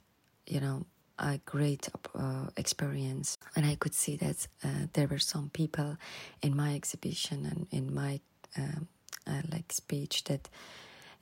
you 0.46 0.60
know, 0.60 0.86
a 1.18 1.38
great 1.44 1.88
uh, 2.14 2.46
experience, 2.56 3.38
and 3.54 3.64
I 3.66 3.74
could 3.76 3.94
see 3.94 4.16
that 4.16 4.46
uh, 4.62 4.86
there 4.92 5.06
were 5.06 5.18
some 5.18 5.50
people 5.50 5.96
in 6.42 6.56
my 6.56 6.74
exhibition 6.74 7.46
and 7.46 7.66
in 7.70 7.94
my 7.94 8.20
um, 8.56 8.88
uh, 9.26 9.42
like 9.50 9.72
speech 9.72 10.24
that 10.24 10.48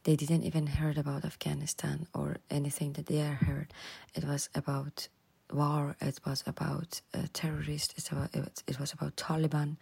they 0.05 0.17
didn't 0.17 0.43
even 0.43 0.67
heard 0.67 0.99
about 0.99 1.25
Afghanistan 1.25 2.07
or 2.15 2.37
anything 2.51 2.93
that 2.93 3.07
they 3.07 3.21
heard. 3.21 3.73
It 4.15 4.25
was 4.25 4.49
about 4.55 5.09
war. 5.53 5.97
It 6.01 6.21
was 6.27 6.45
about 6.47 7.01
uh, 7.15 7.23
terrorists. 7.33 8.11
It, 8.13 8.63
it 8.67 8.79
was 8.79 8.93
about 8.93 9.17
Taliban. 9.17 9.77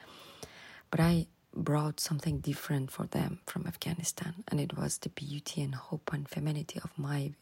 But 0.90 1.00
I 1.00 1.26
brought 1.54 2.00
something 2.00 2.38
different 2.38 2.90
for 2.90 3.06
them 3.06 3.40
from 3.46 3.66
Afghanistan, 3.66 4.44
and 4.48 4.60
it 4.60 4.76
was 4.76 4.98
the 4.98 5.08
beauty 5.10 5.62
and 5.62 5.74
hope 5.74 6.12
and 6.12 6.28
femininity 6.28 6.80
of 6.82 6.90
my 6.96 7.32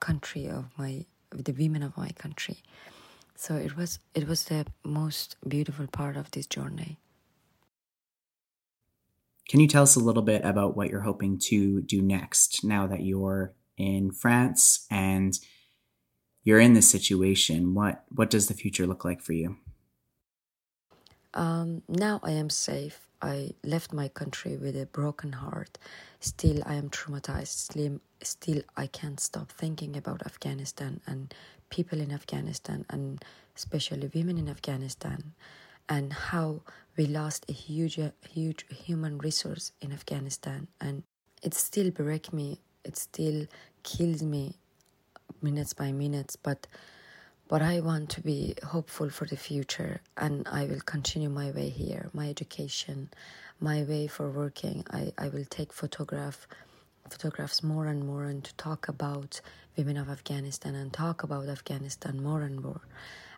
country, 0.00 0.46
of 0.48 0.66
my 0.76 1.04
the 1.44 1.52
women 1.52 1.82
of 1.82 1.96
my 1.96 2.10
country. 2.10 2.62
So 3.34 3.56
it 3.56 3.76
was 3.76 3.98
it 4.14 4.26
was 4.26 4.44
the 4.44 4.66
most 4.82 5.36
beautiful 5.46 5.86
part 5.86 6.16
of 6.16 6.30
this 6.30 6.46
journey. 6.46 6.98
Can 9.48 9.60
you 9.60 9.68
tell 9.68 9.84
us 9.84 9.94
a 9.94 10.00
little 10.00 10.22
bit 10.22 10.44
about 10.44 10.76
what 10.76 10.90
you're 10.90 11.02
hoping 11.02 11.38
to 11.50 11.80
do 11.82 12.02
next 12.02 12.64
now 12.64 12.86
that 12.86 13.02
you're 13.02 13.54
in 13.76 14.10
France 14.10 14.86
and 14.90 15.38
you're 16.42 16.58
in 16.58 16.72
this 16.72 16.90
situation? 16.90 17.74
What 17.74 18.04
what 18.08 18.30
does 18.30 18.48
the 18.48 18.54
future 18.54 18.86
look 18.86 19.04
like 19.04 19.22
for 19.22 19.34
you? 19.34 19.58
Um, 21.34 21.82
now 21.88 22.18
I 22.22 22.32
am 22.32 22.48
safe. 22.48 23.05
I 23.22 23.52
left 23.64 23.92
my 23.92 24.08
country 24.08 24.56
with 24.56 24.76
a 24.76 24.86
broken 24.86 25.32
heart. 25.32 25.78
Still, 26.20 26.62
I 26.66 26.74
am 26.74 26.90
traumatized. 26.90 28.00
Still, 28.22 28.62
I 28.76 28.86
can't 28.86 29.20
stop 29.20 29.50
thinking 29.52 29.96
about 29.96 30.24
Afghanistan 30.26 31.00
and 31.06 31.34
people 31.70 32.00
in 32.00 32.12
Afghanistan, 32.12 32.84
and 32.90 33.24
especially 33.56 34.10
women 34.14 34.38
in 34.38 34.48
Afghanistan, 34.48 35.32
and 35.88 36.12
how 36.12 36.62
we 36.96 37.06
lost 37.06 37.46
a 37.48 37.52
huge, 37.52 37.98
huge 38.30 38.66
human 38.70 39.18
resource 39.18 39.72
in 39.80 39.92
Afghanistan, 39.92 40.68
and 40.80 41.02
it 41.42 41.54
still 41.54 41.90
breaks 41.90 42.32
me. 42.32 42.60
It 42.84 42.96
still 42.96 43.46
kills 43.82 44.22
me, 44.22 44.56
minutes 45.42 45.72
by 45.74 45.92
minutes. 45.92 46.36
But, 46.36 46.66
but 47.48 47.62
I 47.62 47.80
want 47.80 48.10
to 48.10 48.20
be 48.20 48.54
hopeful 48.64 49.10
for 49.10 49.26
the 49.26 49.36
future, 49.36 50.00
and 50.16 50.46
I 50.50 50.66
will 50.66 50.80
continue 50.80 51.28
my 51.28 51.50
way 51.50 51.68
here, 51.68 52.10
my 52.12 52.28
education, 52.28 53.10
my 53.60 53.84
way 53.84 54.06
for 54.06 54.30
working. 54.30 54.84
I, 54.90 55.12
I 55.16 55.28
will 55.28 55.44
take 55.44 55.72
photograph 55.72 56.46
photographs 57.08 57.62
more 57.62 57.86
and 57.86 58.04
more 58.04 58.24
and 58.24 58.42
to 58.42 58.52
talk 58.54 58.88
about 58.88 59.40
women 59.76 59.96
of 59.96 60.08
Afghanistan 60.10 60.74
and 60.74 60.92
talk 60.92 61.22
about 61.22 61.48
Afghanistan 61.48 62.20
more 62.20 62.42
and 62.42 62.60
more. 62.60 62.80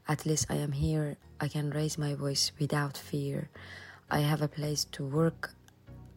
At 0.09 0.25
least 0.25 0.47
I 0.49 0.55
am 0.55 0.73
here, 0.73 1.17
I 1.39 1.49
can 1.49 1.69
raise 1.71 1.99
my 1.99 2.15
voice 2.15 2.51
without 2.59 2.97
fear. 2.97 3.51
I 4.11 4.21
have 4.21 4.41
a 4.41 4.49
place 4.49 4.85
to 4.93 5.05
work 5.05 5.53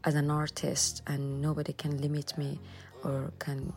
as 0.05 0.15
an 0.15 0.31
artist, 0.31 1.03
and 1.07 1.41
nobody 1.41 1.73
can 1.73 1.97
limit 1.97 2.37
me 2.37 2.59
or 3.03 3.31
can 3.39 3.73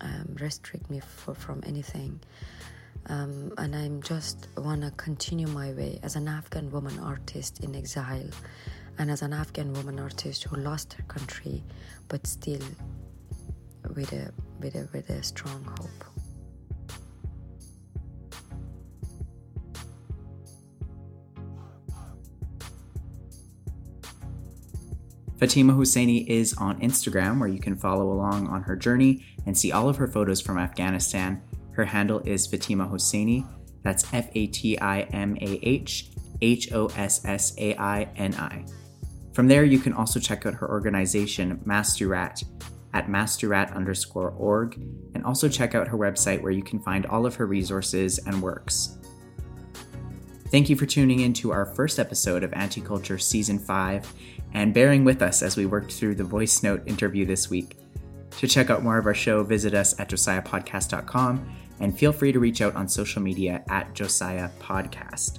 um, 0.00 0.36
restrict 0.38 0.90
me 0.90 1.00
for, 1.00 1.34
from 1.34 1.62
anything. 1.66 2.20
Um, 3.06 3.52
and 3.58 3.74
I'm 3.74 4.02
just 4.02 4.48
wanna 4.56 4.90
continue 4.92 5.48
my 5.48 5.72
way 5.72 5.98
as 6.02 6.16
an 6.16 6.28
Afghan 6.28 6.70
woman 6.70 6.98
artist 7.00 7.60
in 7.60 7.74
exile 7.74 8.30
and 8.98 9.10
as 9.10 9.22
an 9.22 9.32
Afghan 9.32 9.72
woman 9.72 9.98
artist 9.98 10.44
who 10.44 10.56
lost 10.56 10.92
her 10.94 11.02
country, 11.04 11.62
but 12.08 12.26
still 12.26 12.62
with 13.94 14.12
a 14.12 14.32
with 14.60 14.74
a 14.76 14.88
with 14.92 15.10
a 15.10 15.22
strong 15.22 15.64
hope. 15.64 16.04
Fatimah 25.42 25.76
Hossaini 25.76 26.24
is 26.28 26.54
on 26.54 26.80
Instagram, 26.80 27.40
where 27.40 27.48
you 27.48 27.58
can 27.58 27.74
follow 27.74 28.12
along 28.12 28.46
on 28.46 28.62
her 28.62 28.76
journey 28.76 29.26
and 29.44 29.58
see 29.58 29.72
all 29.72 29.88
of 29.88 29.96
her 29.96 30.06
photos 30.06 30.40
from 30.40 30.56
Afghanistan. 30.56 31.42
Her 31.72 31.84
handle 31.84 32.20
is 32.20 32.46
Fatimah 32.46 32.90
Hossaini. 32.90 33.46
That's 33.82 34.04
F 34.12 34.28
A 34.34 34.46
T 34.46 34.78
I 34.78 35.00
M 35.00 35.36
A 35.40 35.58
H 35.62 36.10
H 36.40 36.72
O 36.72 36.86
S 36.96 37.24
S 37.24 37.54
A 37.58 37.74
I 37.76 38.08
N 38.16 38.34
I. 38.34 38.64
From 39.32 39.48
there, 39.48 39.64
you 39.64 39.78
can 39.78 39.94
also 39.94 40.20
check 40.20 40.44
out 40.44 40.54
her 40.54 40.68
organization, 40.68 41.60
Masturat, 41.66 42.44
at 42.92 43.08
masturat 43.08 43.74
underscore 43.74 44.30
org, 44.30 44.74
and 45.14 45.24
also 45.24 45.48
check 45.48 45.74
out 45.74 45.88
her 45.88 45.96
website 45.96 46.42
where 46.42 46.52
you 46.52 46.62
can 46.62 46.78
find 46.78 47.06
all 47.06 47.24
of 47.24 47.34
her 47.36 47.46
resources 47.46 48.18
and 48.18 48.42
works. 48.42 48.98
Thank 50.50 50.68
you 50.68 50.76
for 50.76 50.84
tuning 50.84 51.20
in 51.20 51.32
to 51.34 51.50
our 51.50 51.64
first 51.64 51.98
episode 51.98 52.44
of 52.44 52.50
Anticulture 52.50 53.20
Season 53.20 53.58
5 53.58 54.12
and 54.52 54.74
bearing 54.74 55.02
with 55.02 55.22
us 55.22 55.42
as 55.42 55.56
we 55.56 55.64
worked 55.64 55.92
through 55.92 56.16
the 56.16 56.24
voice 56.24 56.62
note 56.62 56.82
interview 56.86 57.24
this 57.24 57.48
week. 57.48 57.78
To 58.38 58.46
check 58.46 58.68
out 58.68 58.82
more 58.82 58.98
of 58.98 59.06
our 59.06 59.14
show, 59.14 59.42
visit 59.44 59.72
us 59.72 59.98
at 59.98 60.10
josiahpodcast.com 60.10 61.61
and 61.80 61.98
feel 61.98 62.12
free 62.12 62.32
to 62.32 62.40
reach 62.40 62.60
out 62.60 62.74
on 62.76 62.88
social 62.88 63.22
media 63.22 63.62
at 63.68 63.94
Josiah 63.94 64.50
Podcast. 64.60 65.38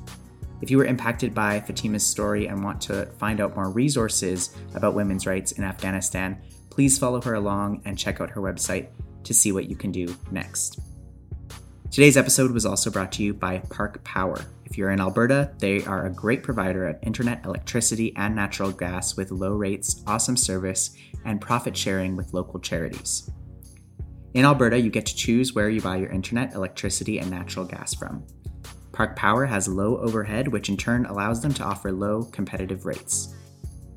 If 0.62 0.72
you 0.72 0.78
were 0.78 0.86
impacted 0.86 1.34
by 1.34 1.60
Fatimah's 1.60 2.06
story 2.06 2.48
and 2.48 2.64
want 2.64 2.80
to 2.84 3.06
find 3.18 3.42
out 3.42 3.56
more 3.56 3.70
resources 3.70 4.56
about 4.76 4.94
women's 4.94 5.28
rights 5.28 5.52
in 5.54 5.64
Afghanistan, 5.64 6.42
please 6.70 6.98
follow 6.98 7.22
her 7.22 7.34
along 7.34 7.82
and 7.86 7.98
check 7.98 8.22
out 8.22 8.30
her 8.30 8.42
website 8.42 8.88
to 9.26 9.34
see 9.34 9.52
what 9.52 9.70
you 9.70 9.76
can 9.76 9.92
do 9.92 10.16
next. 10.32 10.80
Today's 11.92 12.18
episode 12.18 12.52
was 12.52 12.66
also 12.66 12.90
brought 12.90 13.12
to 13.12 13.24
you 13.24 13.34
by 13.34 13.60
Park 13.70 14.04
Power. 14.04 14.40
If 14.66 14.78
you're 14.78 14.90
in 14.90 15.00
Alberta, 15.00 15.52
they 15.60 15.84
are 15.84 16.08
a 16.08 16.10
great 16.10 16.42
provider 16.42 16.88
of 16.88 16.98
internet, 17.04 17.46
electricity, 17.46 18.12
and 18.16 18.34
natural 18.34 18.72
gas 18.72 19.16
with 19.16 19.30
low 19.32 19.54
rates, 19.54 20.02
awesome 20.08 20.36
service, 20.36 20.96
and 21.26 21.40
profit 21.40 21.78
sharing 21.78 22.16
with 22.16 22.34
local 22.34 22.60
charities. 22.60 23.30
In 24.34 24.46
Alberta, 24.46 24.80
you 24.80 24.90
get 24.90 25.06
to 25.06 25.16
choose 25.16 25.54
where 25.54 25.70
you 25.70 25.80
buy 25.80 25.98
your 25.98 26.10
internet, 26.10 26.54
electricity, 26.56 27.20
and 27.20 27.30
natural 27.30 27.66
gas 27.66 27.94
from. 27.94 28.26
Park 28.92 29.16
Power 29.16 29.46
has 29.46 29.68
low 29.68 29.98
overhead, 29.98 30.48
which 30.48 30.70
in 30.70 30.78
turn 30.78 31.06
allows 31.06 31.42
them 31.42 31.54
to 31.54 31.64
offer 31.64 31.92
low 31.92 32.24
competitive 32.24 32.86
rates. 32.86 33.36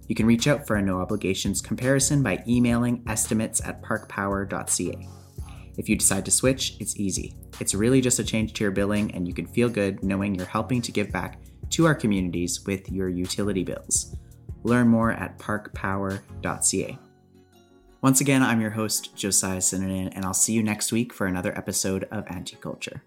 You 0.08 0.14
can 0.14 0.26
reach 0.26 0.46
out 0.46 0.66
for 0.66 0.76
a 0.76 0.82
no 0.82 1.00
obligations 1.00 1.60
comparison 1.60 2.22
by 2.22 2.42
emailing 2.46 3.02
estimates 3.06 3.60
at 3.64 3.82
parkpower.ca. 3.82 5.08
If 5.78 5.88
you 5.88 5.96
decide 5.96 6.24
to 6.26 6.30
switch, 6.30 6.76
it's 6.80 6.96
easy. 6.96 7.34
It's 7.60 7.74
really 7.74 8.00
just 8.00 8.18
a 8.18 8.24
change 8.24 8.52
to 8.54 8.64
your 8.64 8.70
billing, 8.70 9.14
and 9.14 9.26
you 9.26 9.34
can 9.34 9.46
feel 9.46 9.68
good 9.68 10.02
knowing 10.02 10.34
you're 10.34 10.46
helping 10.46 10.80
to 10.82 10.92
give 10.92 11.10
back 11.12 11.40
to 11.70 11.86
our 11.86 11.94
communities 11.94 12.64
with 12.66 12.90
your 12.90 13.08
utility 13.08 13.64
bills. 13.64 14.14
Learn 14.62 14.88
more 14.88 15.12
at 15.12 15.38
parkpower.ca. 15.38 16.98
Once 18.06 18.20
again, 18.20 18.40
I'm 18.40 18.60
your 18.60 18.70
host, 18.70 19.16
Josiah 19.16 19.58
Sinanen, 19.58 20.12
and 20.14 20.24
I'll 20.24 20.32
see 20.32 20.52
you 20.52 20.62
next 20.62 20.92
week 20.92 21.12
for 21.12 21.26
another 21.26 21.52
episode 21.58 22.04
of 22.04 22.24
Anticulture. 22.26 23.00